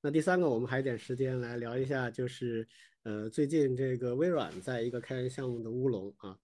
[0.00, 2.64] 那第三个，我们还有点时间来聊一下，就是
[3.02, 6.38] 呃，最近这个微软在一个开源项目的乌龙啊。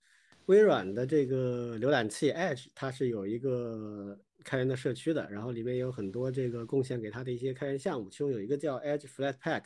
[0.47, 9.65] 微软的这个浏览器 Edge 它是有一个开源的社区的，然后里面有很多这个贡献给他的一些开源项目，其中有一个叫 Edge Flatpak。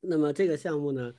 [0.00, 1.14] 那么这个项目呢，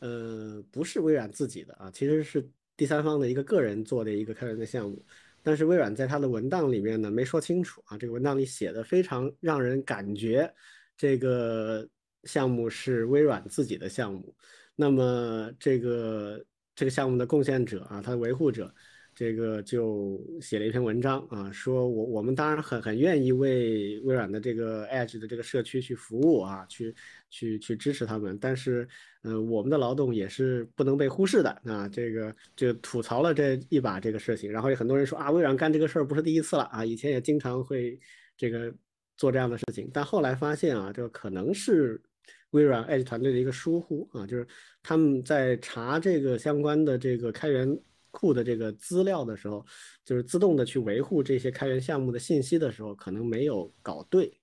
[0.00, 2.48] 呃，不是微软自己的啊，其实是。
[2.76, 5.00] 第三方的一个个人做的一个开源的项目，
[5.44, 10.52] 但是微软在它的文档里面呢没说清楚啊，这个文档里写的非常让人感觉
[10.96, 11.88] 这个
[12.24, 14.34] 项目是微软自己的项目，
[14.74, 16.44] 那么这个
[16.74, 18.74] 这个项目的贡献者啊，他的维护者。
[19.14, 26.92] 这个就写了一篇文章啊，说我我们当然很很愿意为微软的这个 Edge 的这个社区去服务啊，去
[27.30, 28.88] 去去支持他们，但是
[29.22, 31.88] 嗯，我们的劳动也是不能被忽视的啊。
[31.88, 37.98] 这个就吐槽了这一把这个事情，然后有很多人说啊，微软干这个事儿不是第一次了啊，以前也经常会
[38.36, 38.74] 这个
[39.16, 42.02] 做这样的事情，但后来发现啊，这个可能是
[42.50, 44.44] 微软 Edge 团队的一个疏忽啊，就是
[44.82, 47.78] 他们在查这个相关的这个开源。
[48.14, 49.66] 库的这个资料的时候，
[50.04, 54.40] 就是自动的去维护这些开源项目的信息的时候，可能没有搞对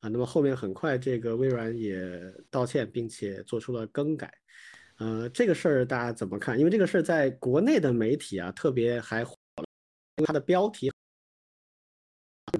[0.00, 0.08] 啊。
[0.08, 4.34] 那么后面很快，这个微软也道歉，并且做出了更改。
[4.98, 6.58] 呃，这个事儿大家怎么看？
[6.58, 9.64] 因为这个事儿在国内的媒体啊，特别还火了，
[10.18, 10.90] 因为它的标题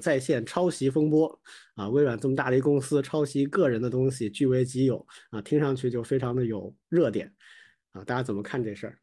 [0.00, 1.40] 在线抄袭风波
[1.74, 7.32] 啊，微软这么大的一公司抄袭个人的东西据为己有啊，听上去就非常的有热点
[7.92, 8.02] 啊。
[8.04, 8.98] 大家怎么看这事儿？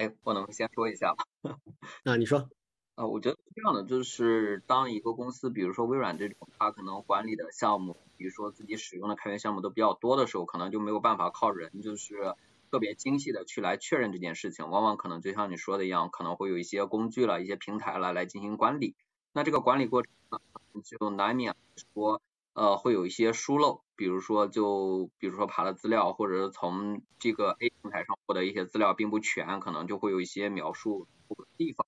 [0.00, 1.58] 哎，我能先说一下吗？
[2.04, 2.48] 那， 你说。
[2.94, 12.34] 呃，我觉得是这样的就是当一个公司，比如说微软这种，它可能管理的项目，比如说自己使用的开源项目都比较多的时候，可能就没有办法靠人，就是
[12.70, 14.70] 特别精细的去来确认这件事情。
[14.70, 18.96] 往往可能就像你说的一样，可能会有一些工具了、一些平台了来进行管理。
[19.34, 20.38] 那这个管理过程呢，
[20.82, 21.54] 就难免
[21.94, 22.22] 说。
[22.60, 31.86] 呃，会有一些疏漏，比如说就比如说爬了资料，或者是从这个 A 平台上获得一些资料并不全，可能就会有一些描述错误的地方。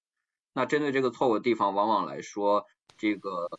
[0.54, 2.64] 那针对这个错误的地方，往往来说，
[2.96, 3.50] 这个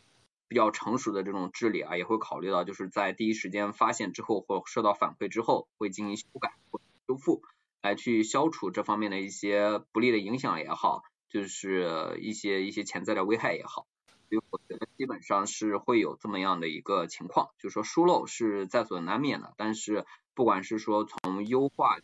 [0.47, 7.43] 比较成熟的这种治理啊，也会考虑到，就是在第一时间发现之后或收到反馈之后，会进行修改或修复，
[7.83, 13.85] 来去消除这方面的一些不利的影响也好，就是一些一些潜在的危害也好。
[14.29, 19.53] 所以我觉得基本上是会有这么样的一个情况，就是说疏漏是在所难免的。
[19.57, 21.99] 但是不管是说从优化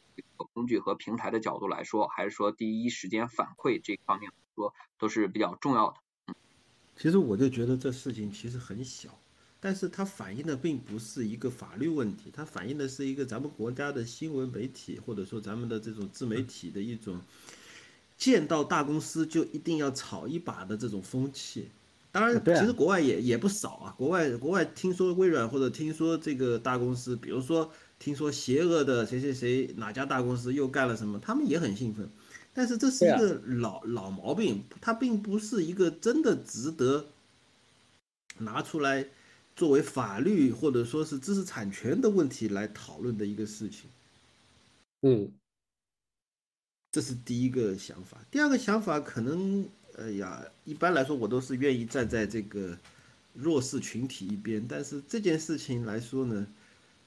[0.53, 5.97] 工具和平台的角度来说，还是说第一时间反馈这方面说，都是比较重要的。
[6.27, 6.35] 嗯，
[6.95, 9.09] 其实我就觉得这事情其实很小，
[9.59, 17.19] 但是它反映的并不是一个法律问题，它反映的是一个咱们国家的新闻媒体或者说咱们的这种自媒体的一种
[18.17, 21.69] 见到大公司就一定要炒一把的这种风气。
[22.11, 23.93] 当然，其实国外也也不少啊。
[23.95, 32.09] 国外国外听说微软或者听说这个大公司，比如说听说邪恶的谁谁谁哪家大公司又干了什么，他们也很兴奋。
[32.51, 37.05] 但是这是一个老老毛病，它并不是一个真的值得
[38.39, 39.05] 拿出来
[39.55, 43.87] 作为法律或者说是知识产权的问题来讨论的一个事情。
[45.01, 45.31] 嗯，
[46.91, 48.17] 这是第一个想法。
[48.31, 49.69] 第二个想法可能。
[49.99, 52.77] 哎呀，一般来说我都是愿意站在这个
[53.33, 56.47] 弱势群体一边，但是这件事情来说呢，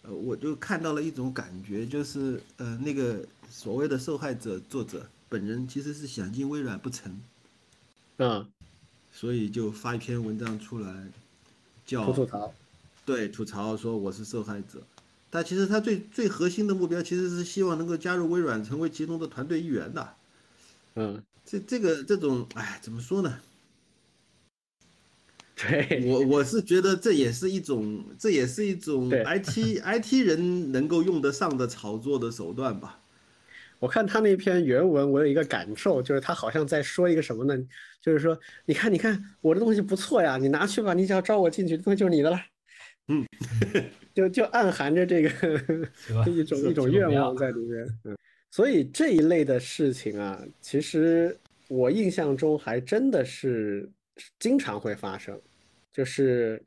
[0.02, 7.18] 呃，我就看到了一种感觉，就是呃，那个所谓的受害者作者本人其实是想进微软不成，
[8.18, 8.46] 嗯，
[9.10, 11.06] 所以就发一篇文章出来，
[11.86, 12.52] 叫吐槽，
[13.06, 14.82] 对，吐槽说我是受害者，
[15.30, 20.14] 但其实他最最核心的目标其实是希望能够加入微软，成为其中的团队一员的，
[20.94, 21.22] 嗯。
[21.44, 23.40] 这这个这种，哎，怎么说呢？
[25.56, 33.00] 对我我是觉得这也是一种，这也是一种 IT IT 人能够用得上的炒作的手段吧。
[33.78, 37.56] 我看他那篇原文，我有一个感受，就是他好像在说一个什么呢？
[38.00, 42.40] 就是说，你看，你看，我的东西不错呀，你拿去吧，你只要招我进去，这东西就是你的了。
[43.08, 43.26] 嗯，
[44.14, 45.28] 就就暗含着这个
[46.30, 47.84] 一种一种愿望在里面。
[48.04, 48.16] 嗯。
[48.52, 51.34] 所以这一类的事情啊，其实
[51.68, 53.90] 我印象中还真的是
[54.38, 55.40] 经常会发生，
[55.90, 56.62] 就是，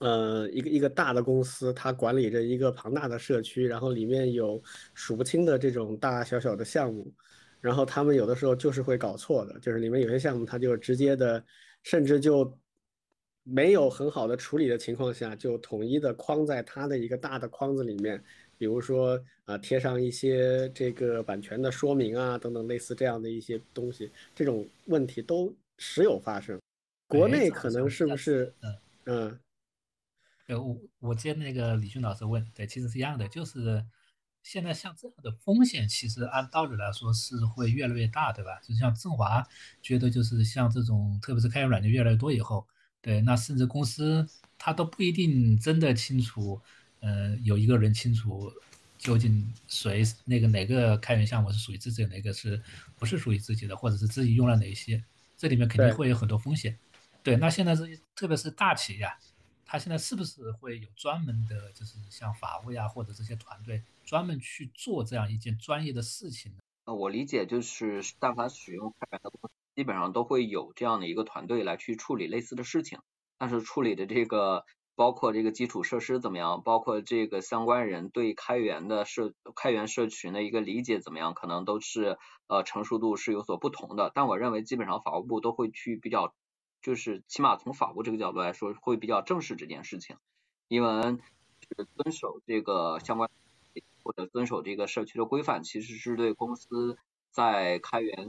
[0.00, 4.60] 呃，一个一个大的公司，它管理着一个庞大的社区，然后里面有
[4.92, 7.14] 数不清的这种大大小小的项目，
[7.60, 11.44] 然后他们有的时候就是会搞错的，就是里面有些项目，它就直接的，
[11.84, 12.52] 甚至就
[13.44, 18.20] 没有很好的处理的情况下，就统一的框在它的一个大的框子里面。
[18.58, 26.60] 比如说啊，贴上一些这个版权的说明啊，等等类似这样的一些东西，这种问题都时有发生。
[27.08, 28.52] 国内可能是不是？
[28.60, 29.40] 嗯嗯。
[30.48, 33.84] 呃，我我接那个李俊老师问，对，其实是一样的，就是
[34.44, 38.60] 现在像这样的风险，其实按道理来说是会越来越大，对吧？
[38.62, 39.44] 就像振华
[39.82, 42.64] 觉得，就是像这种，特别是开源软件越来越多以后，
[43.02, 44.24] 对，那甚至公司
[44.56, 46.60] 他都不一定真的清楚。
[47.00, 48.52] 嗯，有一个人清楚
[48.98, 52.60] 究竟谁那个哪个开源项目是属于自己的，哪个是
[52.98, 55.04] 不是属于自己的，或者是自己用了哪些，
[55.36, 56.78] 这里面肯定会有很多风险。
[57.22, 59.08] 对，那现在是特别是大企业，
[59.64, 66.58] 他现在是不是会有专门的，就是像法务呀或者这些团队专门去做这样一件专业的事情呢？
[66.84, 73.00] 呃，我理解就是，但凡使用开源的公司，基本上都会有这样的一个团队来去处理类似的事情，
[73.38, 74.64] 但是处理的这个
[74.96, 82.18] 包括这个基础设施怎么样，包括这个相关人对开源的社开源社群的一个理解怎么样，可能都是
[82.48, 84.10] 呃成熟度是有所不同的。
[84.12, 86.34] 但我认为基本上法务部都会去比较。
[86.82, 90.18] 就是起码从法务这个角度来说，会比较正视这件事情，
[90.68, 91.18] 因为
[91.96, 93.28] 遵守这个相关
[94.04, 96.96] 或者遵守这个社区的规范，其实是对公司
[97.32, 98.28] 在开源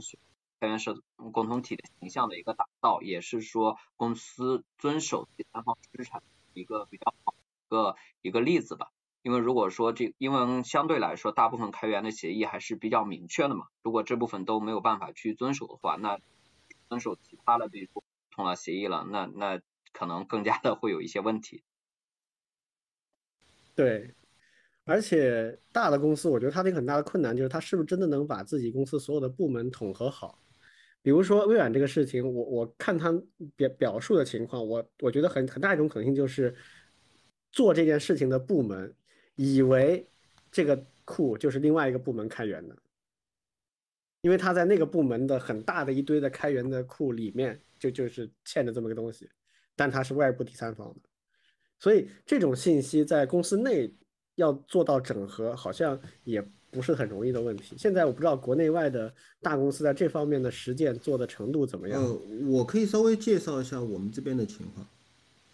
[0.58, 1.00] 开源社
[1.32, 6.28] 共同体的形象的一个打造，也是说公司遵守第三方知识产权
[6.58, 8.90] 一个比较好一个一个例子吧。
[9.22, 16.18] 因为如果说这，因为相对来说，大部分开源的协议还是比较明确的嘛，如果这部分都没有办法去遵守的话，那
[16.88, 18.02] 遵守其他的比如说。
[18.30, 19.60] 通了协议了，那那
[19.92, 21.64] 可能更加的会有一些问题。
[23.74, 24.14] 对，
[24.84, 30.38] 而且大的公司，我觉得它的一个很大的困难就是，它是不是真的能把自己公司所有的部门统合好？
[31.02, 33.12] 比如说微软这个事情，我我看他
[33.56, 36.54] 表表述的情况，我我觉得很很大一种可能性就是，
[37.52, 38.94] 做这件事情的部门
[39.36, 40.08] 以为
[40.50, 42.76] 这个库就是另外一个部门开源的，
[44.20, 47.60] 因为他在那个部门的很大的一堆的开源的库里面。
[47.80, 49.30] 就就是欠着这么个东西，
[49.76, 51.08] 但它是外部第三方的，
[51.78, 53.94] 所以这种信息在公司内
[54.34, 57.74] 要做到整合，好像也不是很容易的问题。
[57.78, 62.02] 现在我不知道国内外的大公司在这方面的实践做的程度怎么样。
[62.02, 64.86] 呃，我可以稍微介绍一下我们这边的情况，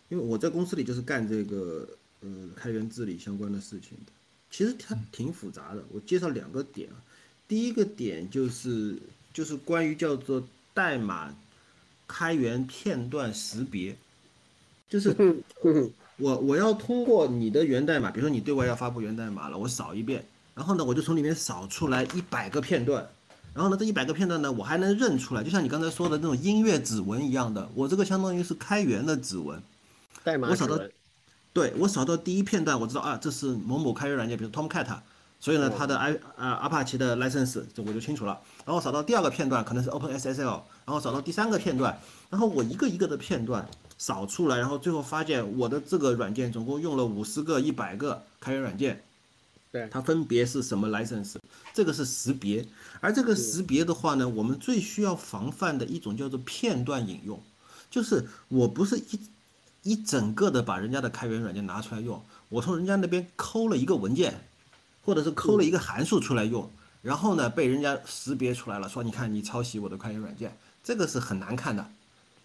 [0.09, 1.89] 因为我在公司里就是干这个
[2.21, 4.13] 呃开源治理相关的事情的。
[4.51, 7.03] 其实它挺复杂的，我介绍两个点啊。
[7.47, 8.97] 第一个点就是
[9.33, 10.43] 就是关于叫做
[10.73, 11.35] 代码。
[12.07, 13.97] 开源片段识别，
[14.91, 15.17] 就是
[16.19, 20.23] 我我要通过你的源代码，比如说你对外要发布源代码了，我扫一遍，
[20.55, 23.07] 然后呢，我就从里面扫出来一百个片段，
[23.53, 29.63] 然后呢，这一百个片段呢，我还能认出来，就像你刚才说的那种音乐指纹一样的，我这个相当于是开源的指纹，
[30.23, 30.49] 代码。
[30.49, 30.79] 我扫到，
[31.53, 34.87] 对我扫到第一片段，我知道啊，这是某某开源软件，比如 Tomcat，
[35.41, 40.63] 所以呢，它的 i 啊阿帕奇的 license 这我就清楚了，然后扫到第二个片段可能是 OpenSSL。
[40.87, 41.99] 然后扫到第三个片段，
[42.29, 49.03] 然后我一个一个的片段扫出来，然后最后发现我的这个软件总共用了五十个、一百个开源软件，
[49.75, 51.35] 对，它分别是什么 license，
[51.73, 52.65] 这个是识别。
[53.01, 57.43] 而这个识别的话呢，我们最需要防范的一种叫做片段引用，
[57.91, 59.19] 就是我不是一
[59.83, 64.47] 一整个的把人家的开源软件拿出来用，我从人家那边抠了一个文件，
[65.05, 66.71] 或者是抠了一个函数出来用，
[67.03, 70.57] 然后呢被人家识别出来了，说你看你抄袭我的开源软件。
[70.85, 71.91] 这个是很难看的，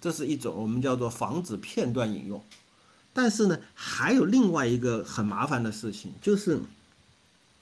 [0.02, 2.44] 这是一种我们叫做防止片段引用。
[3.14, 6.60] 但是呢，还有另外一个很麻烦的事情，就是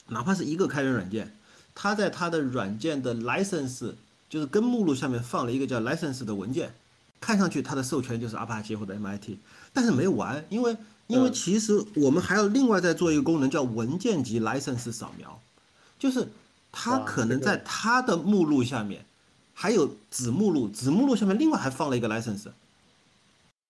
[0.08, 1.36] 哪怕是一个开源软件，
[1.74, 3.94] 它在它的软件的 license
[4.30, 6.74] 就是根目录下面放了一个叫 license 的文件，
[7.20, 9.38] 看上去它的授权就是 Apache 或者 MIT，
[9.74, 10.76] 但是没完，因为
[11.08, 15.40] 因为其实我们还要另外再做一个功能叫文件级 license 扫描，
[15.98, 16.28] 就是
[16.72, 19.06] 它可能在它的目录下面。
[19.60, 22.44] 还有子目录，子目录下面另外还放了一个 license，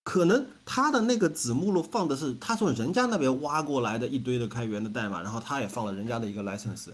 [0.08, 6.86] 可能他的那个子目录放的是他从人家那边挖过来的一堆的开源的代码，然后他也放了人家的一个 license，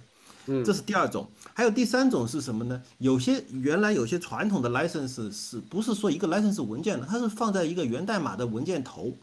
[0.46, 1.24] 嗯，这是第二种。
[1.52, 2.82] 还有第三种是什么呢？
[2.98, 7.06] 有些原来有些传统的 license 是不是说一个 license 文件呢？
[7.08, 9.16] 它是放在一个源代码的文件头，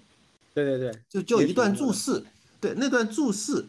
[0.53, 2.23] 对对对，就就一段注释，
[2.61, 3.65] 对那段注释，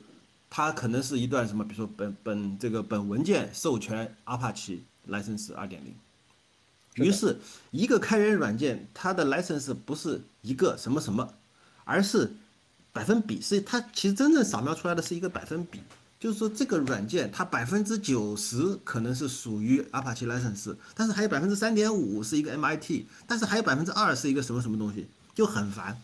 [0.48, 1.64] 它可能是一段什么？
[1.64, 4.78] 比如说本本这个本文件授权 Apache。
[5.10, 5.92] license 二点零，
[6.94, 7.38] 于是
[7.70, 11.32] 一个开源软件，它的 license 不是一个什么什么，
[11.84, 12.32] 而是
[12.92, 15.80] 百分比，是它其实真正扫描出来的是一个百分比，
[16.20, 25.98] 就是说这个软件它百分之九十可能是属于 Apache license，但是还有百分之三点五是一个 MIT，但是还有百分之二是一个什么什么东西，就很烦。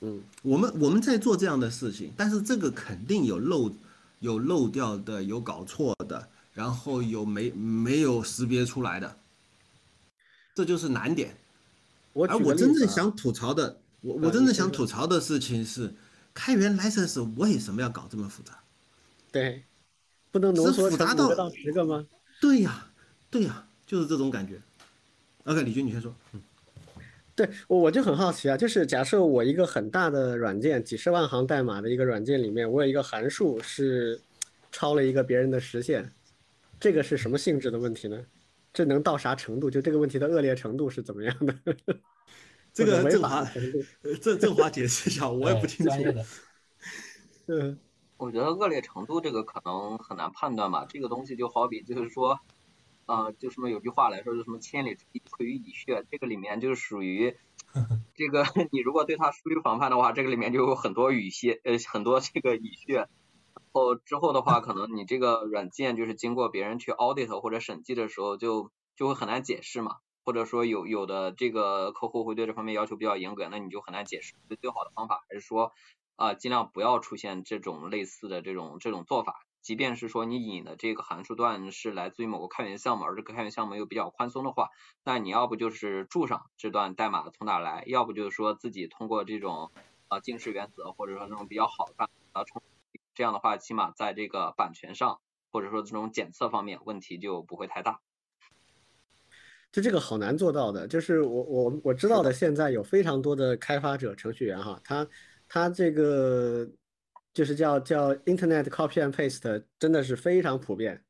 [0.00, 3.72] 嗯，我们我们在做这样的事情，但是这个肯定有漏
[4.20, 6.28] 有漏掉的，有搞错的。
[6.54, 9.14] 然后有没没有识别出来的，
[10.56, 11.36] 这就是难点。
[12.14, 15.92] 而我真正想吐槽的，我我真正想吐槽的事情是，
[16.32, 18.58] 开源 license 为什么要搞这么复杂？
[19.30, 19.62] 对，
[20.32, 22.06] 不能浓缩成五个到十个吗？
[22.40, 22.90] 对呀，
[23.30, 24.58] 对呀，就是这种感觉。
[25.44, 26.14] OK，李军，你先说。
[26.32, 26.40] 嗯，
[27.34, 34.18] 对我我就很好奇啊，就是假设我一个很大的软件，几十万行代码的一个软件里面，我有一个函数是
[34.72, 36.10] 超了一个别人的实现。
[36.80, 38.18] 这个是什么性质的问题呢？
[38.76, 39.70] 这能到啥程度？
[39.70, 41.58] 就这个问题的恶劣程度是怎么样的？
[42.74, 43.42] 这个振华，
[44.20, 45.92] 郑郑华解释一下，我也不清楚。
[47.48, 47.78] 嗯，
[48.18, 50.84] 我觉得恶劣程度这个可能很难判断吧。
[50.86, 52.38] 这个东西就好比就是说，
[53.06, 57.34] 呃，就什么有句话来说，就什么千里之堤溃于蚁穴，这个里面就属于
[58.14, 63.08] 这个你如果对它疏于防范的话，这个里面就有很多蚁穴，呃，很多这个蚁穴。
[63.72, 69.96] 后之后的话，可能你这个软件就是经过别人去 audit 或者审计的时候，就就会很难解释嘛。
[70.24, 74.34] 或者说有有的这个客户会对这方面要求比较严格，那你就很难解释。
[74.60, 75.70] 最好的方法还是说
[76.16, 79.36] 啊，尽量不要出现这种类似的这种这种做法。
[79.62, 84.70] 即便是说你引的这个函数段是来自于某个开源项目，而这个开源项目又比较宽松的话，
[85.04, 89.70] 那你要不就是注上这段代码从哪来，要不就是说自己通过这种
[90.08, 92.44] 啊近视原则，或者说那种比较好的办法。
[93.16, 95.18] 这样的话，起码在这个版权上，
[95.50, 98.00] 或者说这种检测方面，问题就不会太大。
[99.72, 105.08] 就这个好难做到的，就是我我我知道的，现在有非常多的开发者程序员哈，他
[105.48, 106.68] 他这个
[107.32, 111.02] 就是叫叫 Internet copy and paste，真的是非常普遍，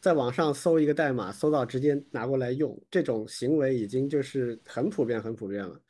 [0.00, 5.80] 在网上搜一个代码，搜到直接拿过来用，这种行为已经就是很普遍很普遍了。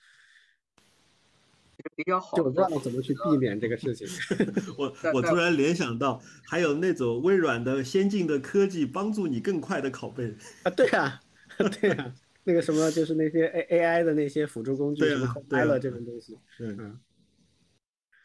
[1.97, 4.06] 比较好，就不知道怎么去避免这个事情。
[4.78, 11.20] 我我突然联想到，还有那种微软的先进的科技，帮助你更快的拷贝啊，对啊。
[11.81, 12.12] 对啊，
[12.43, 16.36] 那个什么，就是那些 A A I 的那些辅助工具，什么 Copilot 这种东西。
[16.59, 16.98] 嗯，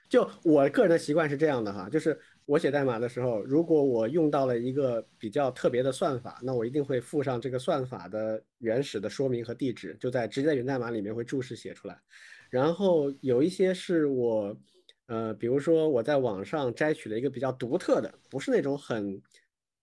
[0.10, 12.02] 就我个人的习惯是这样的哈，就是我写代码的时候，如果我用到了一个比较特别的算法，那我一定会附上这个算法的原始的说明和地址，就在直接在源代码里面会注释写出来。
[12.49, 14.57] 然后有一些是我，
[15.07, 19.21] 呃，比如说我在网上摘取了一个比较独特的，不是那种很。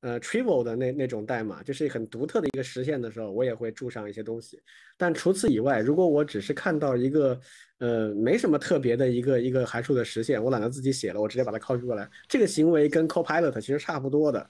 [0.02, 4.60] 呃，trivial 的那那种代码，就是很独特的一个实现的时候，我也会注上一些东西。
[4.96, 7.40] 但除此以外，如果我只是看到一个
[7.78, 14.48] 呃没什么特别的一个一个函数的实现，我懒得自己写了，我直接把它 copy 过来，这个行为跟 Copilot 其实差不多的。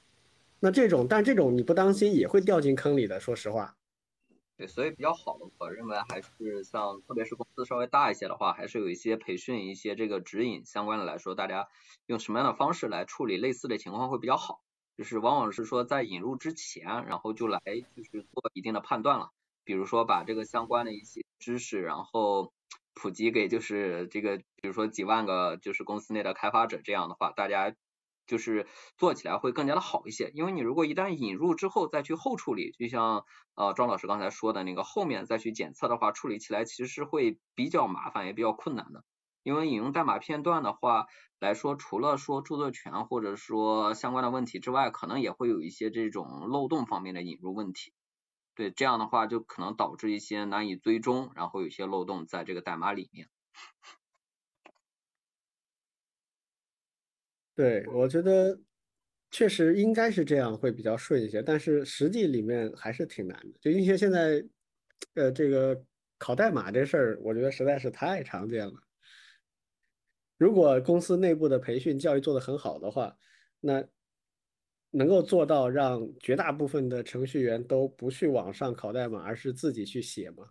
[0.61, 3.75] 那这种，但这种你不当心也会掉进坑里的，说实话。
[4.57, 11.69] 对，所以比较好的，我认为还是像特别是公司稍微大一些的话，还是有一些培训一些这个指引相关的来说，大家
[12.07, 14.63] 用什么样的方式来处理类似的情况会比较好。
[14.97, 17.61] 就是往往是说在引入之前，然后就来
[17.95, 19.29] 就是做一定的判断了，
[19.63, 22.55] 比如说把这个相关的一些知识，然后
[22.95, 27.75] 普及给就是这个，比如说几万个就是公司内的开发者，这样的话，大家
[28.27, 28.67] 就是
[28.97, 30.31] 做起来会更加的好一些。
[30.35, 33.25] 因为你如果一旦引入之后再去后处理，就像
[33.55, 39.05] 呃庄老师刚才说的那个后面再去检测的话，处理起来其实是会比较麻烦，也比较困难的。
[39.43, 41.07] 因为引用代码片段的话
[41.39, 47.93] 来说，除了说著作权或者说相关的问题之外，可能也会有一些这种漏洞方面的引入问题。
[48.57, 53.29] 对，这样的话就可能导致一些难以追踪，然后有些漏洞在这个代码里面。
[57.57, 58.61] 对，我觉得
[59.31, 63.59] 确实应该是这样会比较顺一些，但是实际里面还是挺难的。
[63.63, 64.45] 就因为现在
[65.15, 65.83] 呃这个
[66.19, 68.75] 考代码这事儿，我觉得实在是太常见了。
[70.37, 73.17] 如果公司内部的培训教育做得很好的话，
[73.61, 73.83] 那
[74.91, 80.45] 能够做到让绝大部分的程序员都不去网上考代码，而是自己去写吗？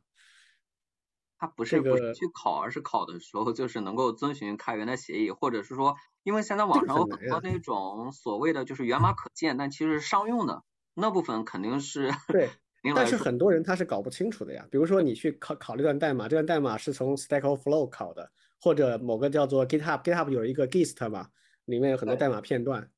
[1.38, 10.64] 他不是不去考，而是考的时候就是能够遵循开源的协议，或者是说，因为现在网上有很多那种所谓的就是源码可见，但其实是商用的
[10.94, 12.50] 那部分肯定是对，
[12.96, 14.66] 但是很多人他是搞不清楚的呀。
[14.72, 18.32] 比如说你去考考这段代码，这段代码是从 Stack Overflow 考的。
[18.58, 21.28] 或者某个叫做 GitHub，GitHub 有一个 Gist 嘛，
[21.66, 22.90] 里面有很多代码片段，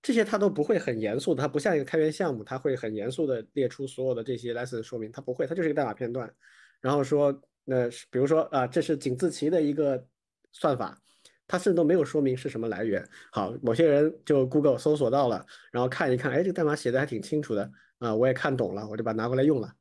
[0.00, 6.32] 这些他都不会很严肃的，它不像一个开源项目，他会很严肃的列出所有的这些 lesson 说明，他不会，他就是一个代码片段，
[6.80, 10.06] 然后说，那是比如说啊，这是井字棋的一个
[10.52, 11.00] 算法，
[11.46, 13.08] 它甚至都没有说明是什么来源。
[13.30, 19.72] 好，某些人就 Google 搜索到了，然后看一看，哎，这个代码写的还挺清楚的啊，我也看懂了，我就把它拿过来用了。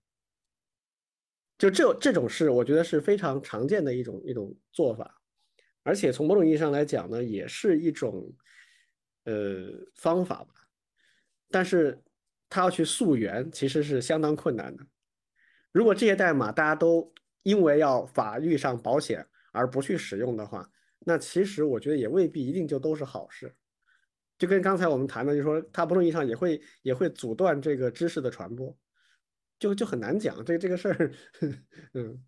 [1.57, 5.21] 就这这种事我觉得是非常常见的一种一种做法。
[5.83, 8.31] 而且从某种意义上来讲呢，也是一种
[9.25, 10.53] 呃方法吧，
[11.49, 11.99] 但是
[12.49, 14.85] 他要去溯源，其实是相当困难的。
[15.71, 17.11] 如果这些代码大家都
[17.43, 20.67] 因为要法律上保险而不去使用的话，
[20.99, 23.55] 那其实我觉得也未必一定就都是好事。
[24.37, 28.75] 就跟刚才我们谈的，就说它某种意义上也会也会阻断这个知识的传播，
[29.59, 31.11] 就就很难讲这这个事儿，
[31.93, 32.25] 嗯。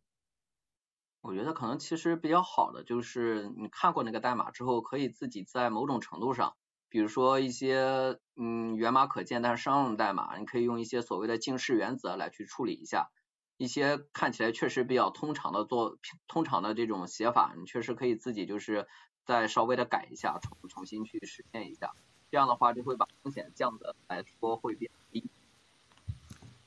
[1.21, 6.53] 我觉得可能其实比较好的就是你看过那个代码之后，可以自己在某种程度上，
[6.89, 13.09] 比如说一些嗯源码可见但是商用代码，你可以用一些所谓的近视原则来去处理一下。
[13.57, 15.97] 一些看起来确实比较通常的做
[16.27, 18.87] 通常的这种写法，你确实可以自己就是
[19.25, 21.91] 再稍微的改一下，重重新去实现一下，
[22.31, 25.29] 这样的话就会把风险降的来说会比较低。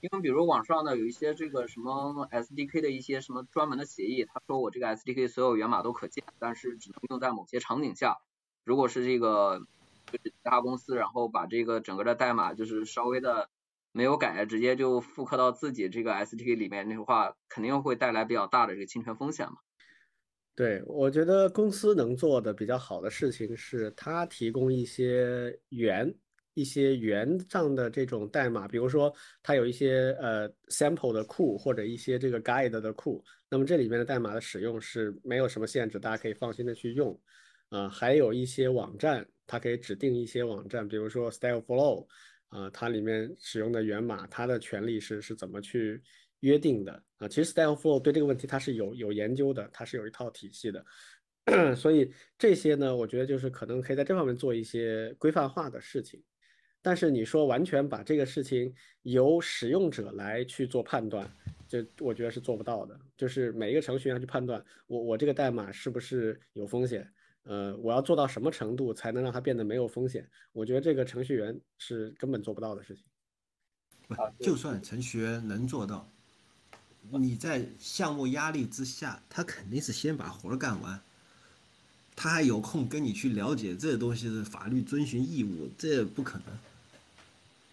[0.01, 8.19] 因为比如网上呢有一些这个什么 SDK 的一些什么专门的协议，他说我这个 SDK 所有源码都可见，但是只能用在某些场景下。
[8.63, 9.59] 如果是这个
[10.13, 13.49] 就是其他公司，然后把这个整个的代码就是稍微的
[13.97, 19.57] 没有改，直接就复刻到自己这个 SDK 里面，那话肯定会带来比较大的这个侵权风险嘛。
[20.55, 26.15] 对，我觉得公司能做的比较好的事情是，它提供一些源。
[26.59, 37.21] 一些原上的这种代码，比如说它有一些呃 sample 的库或者一些这个 guide 的库，那么这里面的代码的使用是没有什么限制，大家可以放心的去用。
[37.69, 42.07] 啊，还有一些网站，它可以指定一些网站，比如说 Styleflow，
[42.57, 46.01] 啊，它里面使用的源码，它的权利是是怎么去
[46.41, 47.03] 约定的？
[47.19, 50.83] 啊，其实 Styleflow 对这个问题它是有有研究的，它是有一套体系的。
[51.77, 56.23] 所以这些呢，我觉得就是可能可以在这方面做一些规范化的事情。
[56.81, 58.73] 但是你说完全把这个事情
[59.03, 61.31] 由使用者来去做判断，
[61.69, 62.99] 这我觉得是做不到的。
[63.17, 67.07] 就是每一个程序员去判断我我这个代码是不是有风险，
[67.49, 70.29] 呃，我要做到什么程度才能让它变得没有风险？
[70.53, 73.05] 我觉得这个程序员是根本做不到的事情。
[74.09, 76.09] 不，就算程序员能做到，
[77.11, 81.01] 你在项目压力之下，他肯定是先把活儿干完。
[82.17, 86.59] 他还有空跟你去了解这东西的法律遵循义务，这不可能。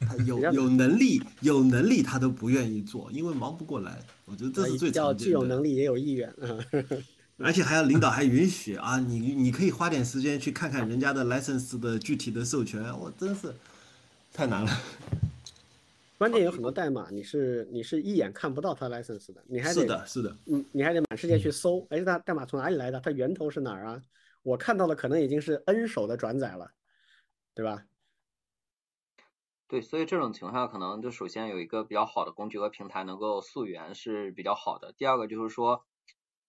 [0.05, 4.03] 他有有能力有能力他都不愿意做，因为忙不过来。
[4.25, 5.23] 我觉得这是最常见的。
[5.23, 6.59] 既有能力也有意愿啊，
[7.37, 13.53] 而且还要领导还允许啊，你你可以花点时间去看看人家的 license 的具体的授权，我真是
[14.31, 14.71] 太难了。
[16.17, 22.99] 关键有很多代码你是你是一眼看不到它 license 的，你还得是的是的，嗯，你还得满世界去搜，哎，它代码从哪里来的？
[23.01, 24.01] 它源头是哪儿啊？
[24.43, 26.71] 我看到的可能已经是 N 手的转载了，
[27.55, 27.85] 对吧？
[29.67, 34.93] 对，所以这种情况下，可能就首先有一个比较好的工具和平台能够溯源是比较好的。
[34.95, 35.83] 第二个就是说，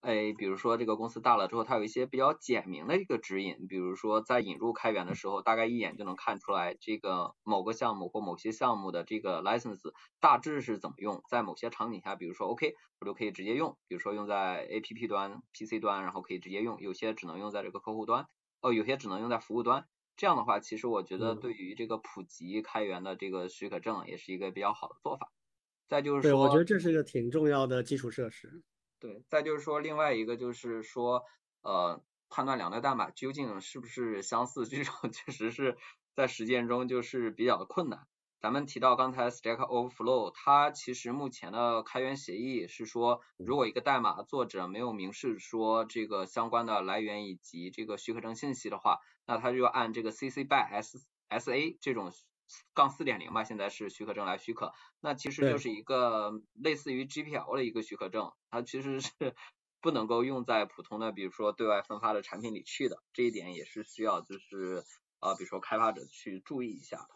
[0.04, 9.80] 哎，比如说这个公司大了之后，它有一些比较简明的一个指引，比如说在引入开源的时候，大概一眼就能看出来这个某个项目或某些项目的这个 license
[10.20, 18.26] 大致是怎么用，在某些场景下，比如说 OK，我就可以直接用，比如说用在 APP 端、PC 端，然后可以直接用，有些只能用在这个客户端，
[18.60, 19.86] 哦，有些只能用在服务端。
[20.16, 25.32] 这样的话，其实我觉得对于这个普及开源的这个许可证也是一个比较好的做法。
[25.88, 28.62] 再就是说，对，我觉得这是一个挺重要的基础设施。
[29.04, 31.26] 对，再就是说，另外一个就是说，
[31.60, 35.76] 呃，判断两代代码究竟是不是相似，这种 确实是
[36.14, 38.06] 在实践中就是比较的困难。
[38.40, 52.10] 咱们提到刚才 Stack Overflow，它其实目前的开源协议是说，如果一个代码作者没有明示说这个相关的来源以及这个许可证信息的话，那他就要按这个 CC by S S A 这种
[52.74, 59.10] 杠四点零吧，现在是许可证来许可，那其实就是一个类似于 GPL 的一个许可证，它其实是
[59.80, 64.84] 不能够用在普通的比如说对外分发的产品里去的，这一点也是需要就是
[65.20, 67.08] 呃比如说开发者去注意一下的。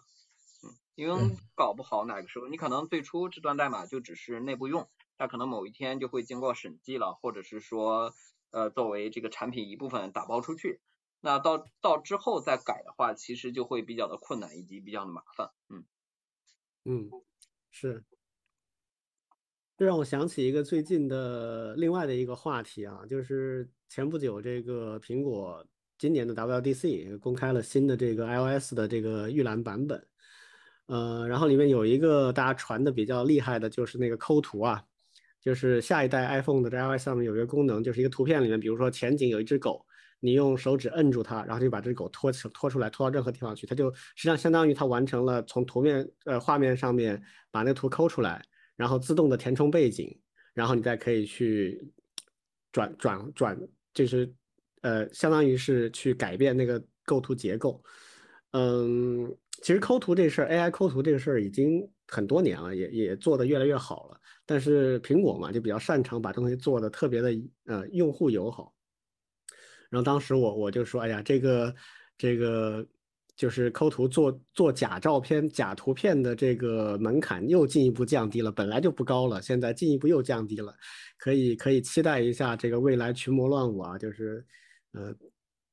[0.60, 8.12] 嗯，因为搞不好哪个时候，你可能最初这段代码就只是内部用，它可能某一天就会经过审计了，或者是说
[8.50, 10.80] 呃作为这个产品一部分打包出去，
[11.20, 15.50] 那到到之后再改的话，其实就会比较的困难以及比较的麻烦。
[15.68, 15.84] 嗯
[16.84, 17.10] 嗯，
[17.70, 18.04] 是，
[19.76, 25.66] 这让我想起一个最近的另外的一个话题啊，就是前不久这个苹果
[25.98, 30.06] 今年的 WDC 公开了新的这个 iOS 的这个预览版本。
[30.86, 34.82] 呃，然后里面有一个大家传的比较厉害的，就是那个抠图啊，
[35.42, 39.84] 就是下一代 iPhone 的这 iOS 上面有一个功能，就是一个图片里面，比如说前景有一只狗，
[40.20, 48.42] 你用手指摁住它，然后就把这只狗拖拖出来，拖到任何地方去，它就实际上相当于它完成了从图面呃画面上面把那个图抠出来，
[48.76, 50.18] 然后自动的填充背景，
[50.54, 51.92] 然后你再可以去
[52.72, 53.58] 转转转，
[53.94, 54.32] 就是
[54.82, 57.82] 呃相当于是去改变那个构图结构，
[58.52, 59.36] 嗯。
[59.60, 64.16] 其实抠图这事儿，AI 抠图这个事儿已经很多年了，也也做得越来越好了。
[64.46, 67.32] 但是苹果嘛，就比较擅长把东西做的特别的
[67.66, 68.72] 呃用户友好。
[69.90, 71.74] 然后当时我我就说，哎呀，这个
[72.16, 72.86] 这个
[73.36, 80.74] 就是抠图做做假照片、假图片的这个门槛又进一步降低了，本来就不高了，现在进一步又降低了，
[81.16, 84.44] 可以可以期待一下这个未来群魔乱舞啊，就是
[84.92, 85.14] 呃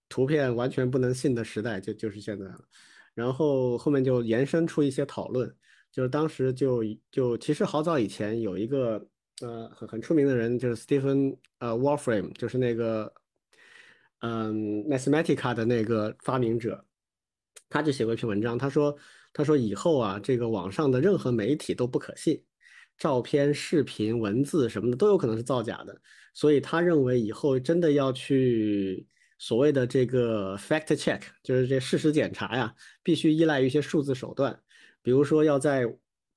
[0.08, 2.60] 图片完全不能信的时代就就是现在了。
[3.16, 5.52] 然后后面就延伸出一些讨论，
[5.92, 9.04] 就是当时就就其实好早以前有一个
[9.42, 13.12] 呃很很出名的人，就是 Stephen 呃 Wolfram，就是那个
[14.26, 16.84] 嗯 Mathematica 的那个发明者，
[17.69, 18.97] 他就写过一篇文章，他说
[19.31, 22.41] 他说以后啊，这个网上的任何媒体都不可信，
[22.97, 25.95] 照片、视频、文字什么的都有可能是造假的，
[26.34, 29.06] 所以他认为以后真的要去
[29.38, 32.73] 所谓的这个 fact check，就是这事实检查呀，
[33.03, 34.60] 必须依赖于一些数字手段，
[35.03, 35.85] 比如说要在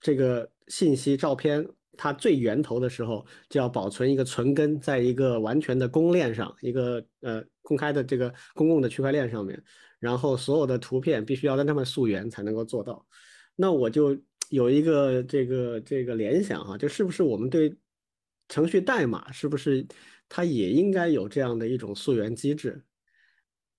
[0.01, 1.67] 这个信息照片。
[1.99, 9.61] 它最源头的时候就要保存一个存根，在一个完全的公链上，一个呃公开的这个公共的区块链上面，
[9.99, 13.05] 然后所有的图片必须要让他们溯源才能够做到。
[13.57, 14.17] 那我就
[14.49, 17.77] 有一个这个这个联想哈，就是不是我们对
[18.49, 19.85] 程序代码是不是
[20.29, 22.81] 它也应该有这样的一种溯源机制？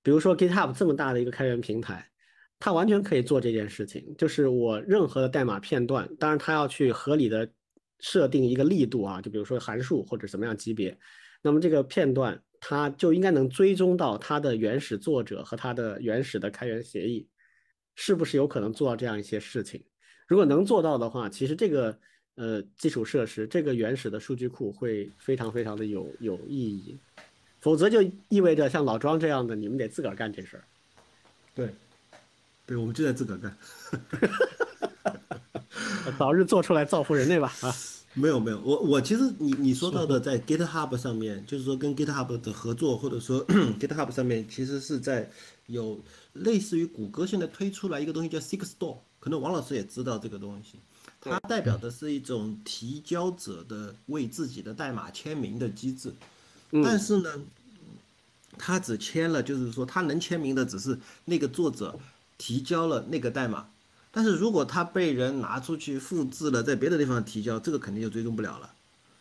[0.04, 2.06] 比如说 GitHub 这么大的一个开源平台，
[2.60, 7.50] 它完全可以做这件事情，就是我任何的代码片段，当然它要去合理的。
[8.00, 10.98] 设定一个力度啊，就比如说函数或者什么样级别，
[11.42, 17.28] 那么这个片段它就应该能追踪到它的原始作者和它的原始的开源协议，
[17.96, 19.84] 是不是有可能做到这样一些事情？
[20.28, 21.98] 如果能做到的话，其实这个
[22.36, 27.00] 呃基础设施，这个原始的数据库会非常非常的有有意义，
[27.60, 30.64] 否则就意味着像老庄这样的，你们得自个儿干这事儿。
[31.56, 31.70] 对，
[32.66, 33.58] 对，我们就在自个儿干。
[36.18, 37.54] 早日做出来造福人类吧！
[37.62, 37.76] 啊，
[38.16, 43.46] 没有没有，我我其实你你说到的在 GitHub 上面，就是说跟 GitHub 的合作，或者说
[43.80, 45.30] GitHub 上面其实是在
[45.68, 46.00] 有
[46.34, 50.80] 类似于谷歌现在推出来一个东西叫 Six Store，可能王老师也知道这个东西，
[51.22, 56.12] 它代表的是一种提交者的为自己的代码签名的机制，
[56.84, 57.30] 但是呢，
[58.58, 61.98] 他只签了，就是说他能签名的只是那个作者
[62.40, 63.70] 提交了那个代码。
[64.12, 68.70] 但是如果他被人拿出去复制了，在别的地方提交，这个肯定就追踪不了了。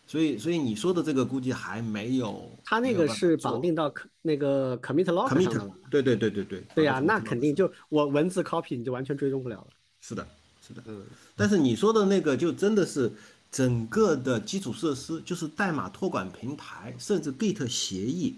[0.06, 2.50] 所以，所以你说的这个估计还没有。
[2.64, 3.92] 他那个是绑定到
[4.22, 5.70] 那个 commit log 上的。
[5.90, 6.64] 对对对对对。
[6.74, 9.66] 对呀，那肯定就我文字 copy 你就完全追踪不了了。
[10.00, 10.26] 是的，
[10.66, 10.82] 是的。
[10.86, 11.04] 嗯。
[11.36, 13.12] 但是你说的那个就真的是
[13.52, 18.36] 整个的基础设施，就是代码托管平台，甚至 Git 协议，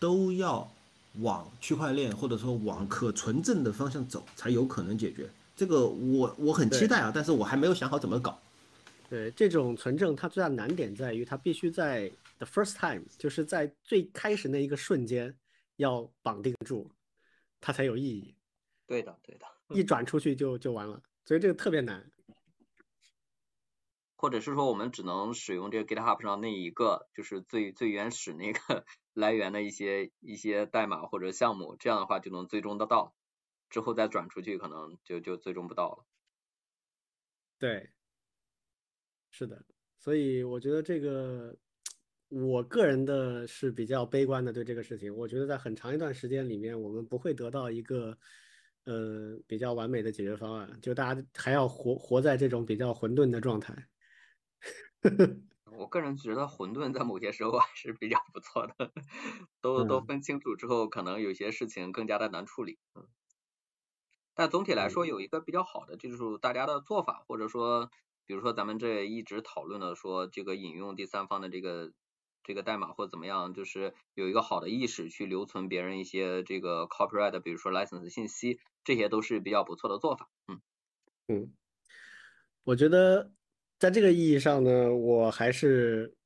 [0.00, 0.68] 都要
[1.20, 5.30] 往区块链或者说往可存证的方向走，才有可能解决。
[5.54, 8.40] 这个我我很期待啊，但是我还没有想好怎么搞。
[9.08, 15.34] 对，这种存证它最大难点在于它必须在 the first time，就是在最开始那一个瞬间
[15.76, 16.90] 要绑定住，
[17.60, 18.34] 它才有意义。
[18.86, 19.46] 对的，对的。
[19.68, 22.10] 一转出去就就完了，所以这个特别难。
[24.16, 28.84] 或者是说我们只能使用这个 GitHub 上那一个，就是最最原始那个
[29.14, 33.14] 来源的一些一些代码或者项目，这样的话就能最终得到。
[33.72, 36.04] 之后再转出去，可能就就最终不到了。
[37.60, 37.92] 对，
[39.30, 39.64] 是的，
[39.96, 41.56] 所以我觉得这个，
[42.28, 45.14] 我个人的是比较悲观的对这个事情。
[45.14, 48.16] 我觉得在很长一段时间里面，我们不会得到一个
[48.84, 53.74] 呃比较完美的解决方案，就大家还要活活在这种比较混沌的状态。
[55.78, 58.92] 我个人觉得混沌在某些时候还是比较不错的，
[59.62, 62.78] 都都分清楚之后，可能有些事情更加的难处理。
[62.94, 63.08] 嗯。
[64.34, 67.90] 但总体来说，有一个比较好的，就是大家的做法，或者说，
[68.26, 71.92] 比如说咱们这一直讨论的说，这个引用第三方的这个
[72.42, 80.30] 这个代码或怎么样，就是有一个好的意识去留存别人一些这个 copyright，比如说 license 信息，这些都是比较不错的做法。
[80.48, 80.60] 嗯
[81.28, 81.52] 嗯，
[82.64, 83.32] 我觉得
[83.78, 86.16] 在这个意义上呢，我还是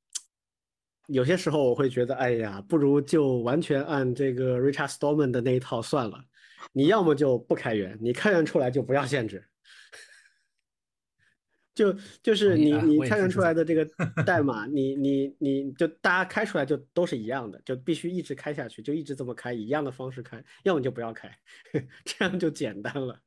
[1.07, 6.23] 有些时候我会觉得，哎呀，不如就完全按这个 Richard Stallman 的那一套算了。
[6.73, 9.47] 你要么就不开源，你开源出来就不要限制，
[11.73, 13.85] 就就是你你开源出来的这个
[14.25, 21.31] 代码， 你你你就大家开出来就都是一样的，就必须一直开下去，就一直这么开，一样的方式开，要么就不要开，
[22.05, 23.19] 这样就简单了。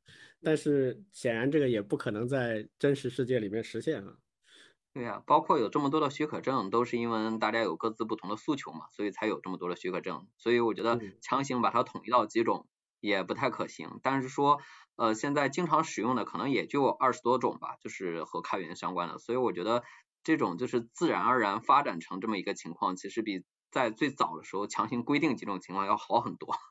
[0.43, 4.15] 但是显然这个也不可能在真实世界里面实现啊。
[4.93, 10.27] 对呀，包括有这么多的许可证，都是因为大家有各自不同的诉求嘛，所以才有这么多的许可证。
[10.37, 12.67] 所以我觉得强行把它统一到几种。
[13.01, 14.61] 也不太可行，但是说，
[14.95, 19.83] 呃，现在经常使用的可能也就二十多种吧，就是和开源相关的，所以我觉得
[20.23, 26.55] 这种就是自然而然发展成这么一个情况，其实比在最早的时候强行规定几种情况要好很多。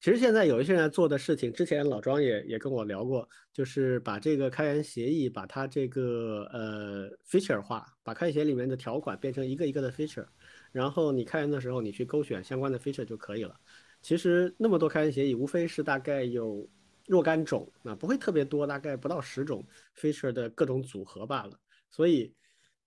[0.00, 10.26] 其实现在有一些人做的事情，之前老庄也也跟我聊过，就是把这个开源协议，把它这个呃 feature 化，把开源协议里面的条款变成一个一个的 feature，
[10.72, 13.54] 然后你开源的时候你去勾选相关的 feature 就可以了。
[14.02, 16.68] 其实那么多开源协议，无非是大概有
[17.06, 19.64] 若干种，啊，不会特别多，大概不到十种
[19.96, 21.58] feature 的各种组合罢了。
[21.88, 22.34] 所以，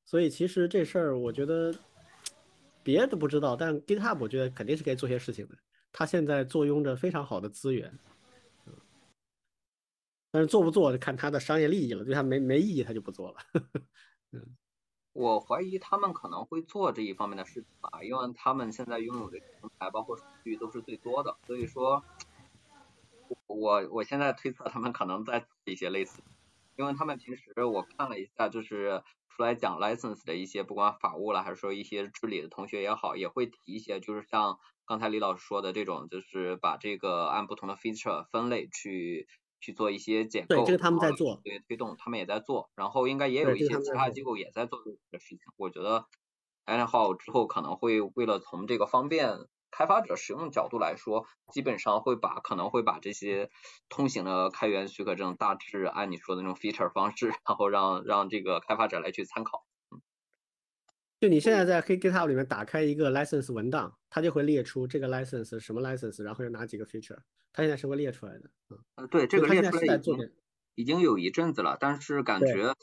[0.06, 1.74] 所以其实这事儿，我觉得
[2.84, 5.56] 别的不知道，但 GitHub 我觉得肯定是可以做些事情的。
[5.92, 7.98] 它现在坐拥着非常好的资源，
[8.66, 8.74] 嗯，
[10.32, 12.04] 但是做不做就看它的商业利益了。
[12.04, 13.38] 对它没没意义，它就不做了。
[14.34, 14.42] 嗯，
[15.16, 22.04] 我怀疑他们可能会做这一方面的事情吧，因为他们现在拥有的平台包括数据都是最多的，所以说，
[23.48, 26.22] 我我现在推测他们可能在做一些类似。
[26.76, 39.30] 因为他们平时我看了一下，就是出来讲 license 的一些，不管法务了还是说一些治理的同学也好，也会提一些，就是像刚才李老师说的这种，就是把这个按不同的 feature 分类去
[39.60, 40.56] 去做一些解构。
[40.58, 41.42] 对，这个他们在做。
[41.44, 45.40] 对，推动他们也在做，然后应该也有一些其他机构也在做这个事情。
[45.58, 46.06] 我觉得
[46.66, 49.48] anyhow 之后可能会为了从这个方便。
[49.78, 53.50] 开发者使用角度来说，基本上会把可能会把这些
[53.90, 59.65] 通行的开源许可证大致按你说的那种 feature 方式，然后让让这个开发者来去参考。
[61.20, 67.18] 嗯，就你现在在 GitHub 里面打开一个 license 文档，它就会列出这个 license 什么 license，然后有哪几个 feature，
[67.54, 68.50] 它现在是会列出来的。
[68.96, 70.32] 嗯，对，这个列出来已经
[70.76, 72.74] 已经有一阵子了，但是感觉。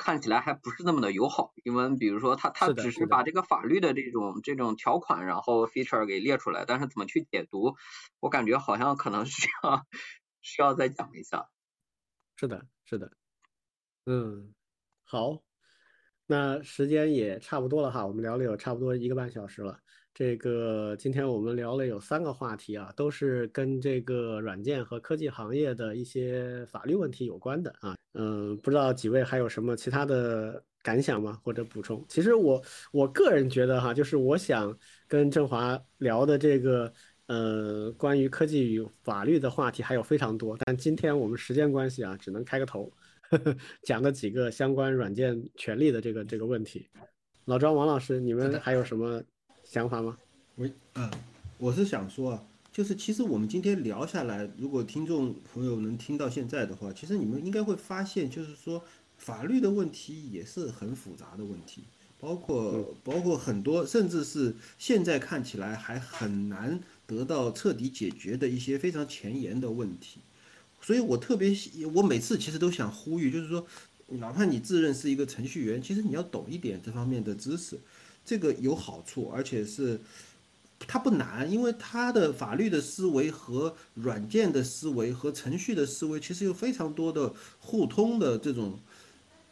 [0.00, 7.74] 看起来还不是那么的友好，因为比如说它它只是把这个法律的这种这种条款，然后 feature 给列出来，但是怎么去解读，
[8.20, 9.84] 我感觉好像可能需要
[10.40, 11.48] 需要再讲一下。
[12.36, 13.10] 是的，是的，
[14.06, 14.54] 嗯，
[15.02, 15.42] 好，
[16.30, 19.78] 那时间也差不多了哈，我们聊了有差不多一个半小时了。
[20.12, 27.96] 这个今天我们聊了有三个话题啊，都是跟这个软件和科技行业的一些法律问题有关的啊。
[28.12, 31.40] 嗯，不知道几位还有什么其他的感想吗？
[31.42, 32.04] 或者补充？
[32.08, 34.76] 其实我我个人觉得哈，就是我想
[35.06, 36.92] 跟振华聊的这个
[37.28, 42.92] 呃关于科技与法律的话题还有非常多，但今天我们时间关系啊，只能开个头，
[43.82, 46.86] 讲了几个相关软件权利的这个这个问题。
[47.44, 49.22] 老庄、王老师，你们还有什么？
[49.64, 50.16] 想法吗？
[50.54, 51.10] 我嗯，
[51.58, 52.42] 我是想说啊，
[52.72, 58.82] 就是其实我们今天聊下来，如果听众朋友能听到现在的话，其实你们应该会发现，就是说
[59.18, 61.84] 法律的问题也是很复杂的问题，
[62.18, 70.20] 包括包括很多，甚至是现在看起来还很难得到彻底解决的一些非常前沿的问题。
[70.80, 71.54] 所以我特别，
[71.94, 73.66] 我每次其实都想呼吁，就是说，
[74.06, 77.78] 哪怕你自认是一个程序员，其实你要懂一点这方面的知识。
[78.24, 80.00] 这个有好处，而且是
[80.80, 88.78] 它不难，因为它的法律的思维和软件的思维和程序的思维其实有非常多的互通的这种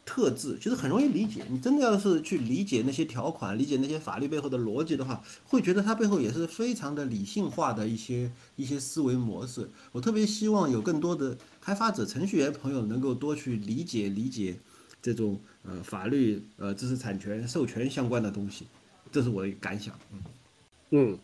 [0.07, 1.45] 特质，其实很容易理解。
[1.49, 9.69] 你真的要是去理解那些条款，理解那些法律背后的逻辑的话，会觉得它背后也是非常的理性化的一些一些思维模式。
[9.91, 14.57] 我特别希望有更多的开发者、程序员朋友能够多去理解理解
[15.01, 15.39] 这种。
[15.69, 18.65] 呃，法律、呃，知识产权、授权相关的东西，
[19.11, 19.93] 这是我的感想。
[20.13, 20.23] 嗯，
[20.91, 21.19] 嗯，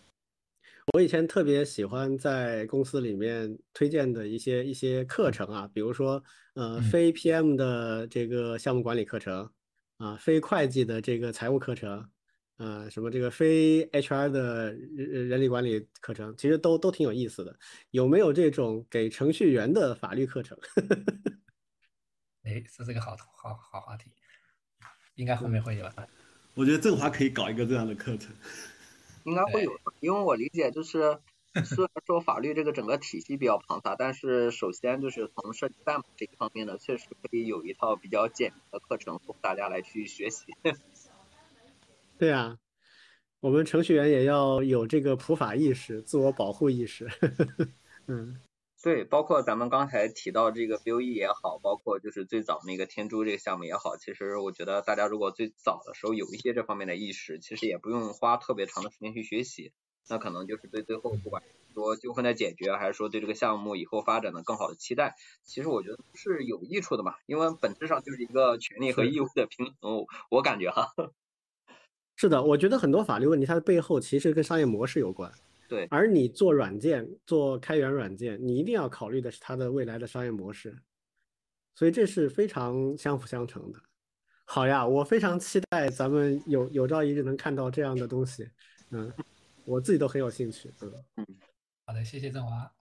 [0.92, 6.22] 我以前特别喜欢在公司里面推荐的一些一些课程啊，比如说
[6.56, 9.50] 呃，非 PM 的这个项目管理课程
[9.98, 12.06] 啊，非会计的这个财务课程，
[12.58, 17.58] 呃，什么这个非 HR 的人人力管理课程，其实都都挺有意思的。
[17.92, 20.58] 有没有这种给程序员的法律课程？
[22.44, 24.12] 哎，这是个好好好话题。
[25.16, 25.90] 应该后面会有，
[26.56, 28.36] 我觉得振华可以搞一个这样的课程，
[29.24, 31.20] 应该会有，因为我理解就是，
[31.66, 40.46] 虽然说法律这个整个体系比较庞大，但是首先就是从设计代码这一方面呢，确实可以有一套比较简明的课程供大家来去学习。
[42.18, 42.58] 对啊，
[43.40, 47.08] 我们程序员也要有这个普法意识、自我保护意识。
[48.08, 48.40] 嗯。
[48.84, 59.72] 对，包括咱们刚才提到这个 BOE 也好，包括就是最早那个天珠这个项目也好，其实我觉得大家如果最早的时候有一些这方面的意识，其实也不用花特别长的时间去学习，
[60.10, 61.42] 那可能就是对最后不管
[61.74, 65.16] 说纠纷的解决，还是说对这个项目以后发展的更好的期待，
[65.46, 70.90] 其实我觉得是有益处的嘛，因为本质上就是一个权利和义务的平衡，我感觉哈。
[72.18, 75.32] 是的，我觉得很多法律问题它的背后其实跟商业模式有关。
[75.74, 80.78] 对，而你做软件、做开源软件，你一定要考虑的是它的未来的商业模式，
[81.74, 83.80] 所以这是非常相辅相成的。
[84.46, 88.48] 好呀，我非常期待咱们有有朝一日能看到这样的东西。
[88.92, 89.12] 嗯，
[89.66, 90.70] 我自己都很有兴趣。
[90.84, 91.26] 嗯嗯，
[91.88, 92.72] 好的，谢谢振华，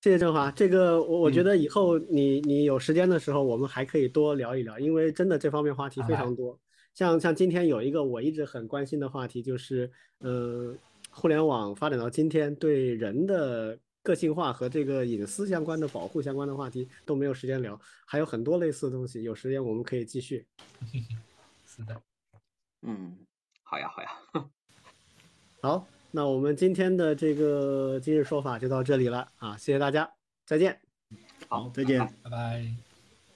[0.00, 0.50] 谢谢振华。
[0.50, 6.58] 这个我我觉得以后你你有时间的时候，我们还可以多聊一聊，因为真的这方面话题非常多。
[6.92, 9.88] 像像今天有一个我一直很关心的话题，就是
[10.18, 10.76] 嗯。
[11.10, 20.46] 互联网发展到今天，对人的个性化和这个隐私相关的保护相关的话题都没有时间聊，还有很多类似的东西，有时间我们可以继续。
[21.66, 22.00] 是的，
[22.82, 23.16] 嗯，
[23.62, 24.10] 好呀，好呀。
[25.62, 30.10] 好，那我们今天的这个今日说法就到这里了啊，谢谢大家，
[30.46, 30.80] 再见。
[31.48, 32.89] 好，再见，拜拜。